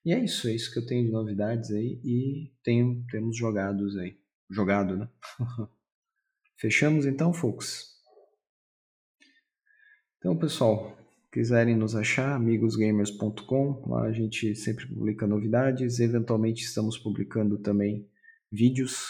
[0.04, 3.96] E é isso, é isso que eu tenho de novidades aí e tenho, temos jogados
[3.96, 4.16] aí.
[4.48, 5.08] Jogado, né?
[6.56, 7.96] Fechamos então, folks?
[10.18, 10.96] Então, pessoal,
[11.36, 18.08] quiserem nos achar, amigosgamers.com, lá a gente sempre publica novidades, eventualmente estamos publicando também
[18.50, 19.08] vídeos,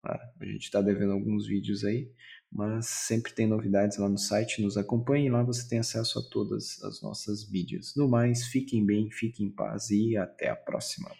[0.00, 0.16] tá?
[0.40, 2.08] a gente está devendo alguns vídeos aí,
[2.52, 6.80] mas sempre tem novidades lá no site, nos acompanhe, lá você tem acesso a todas
[6.84, 7.92] as nossas mídias.
[7.96, 11.10] No mais, fiquem bem, fiquem em paz e até a próxima.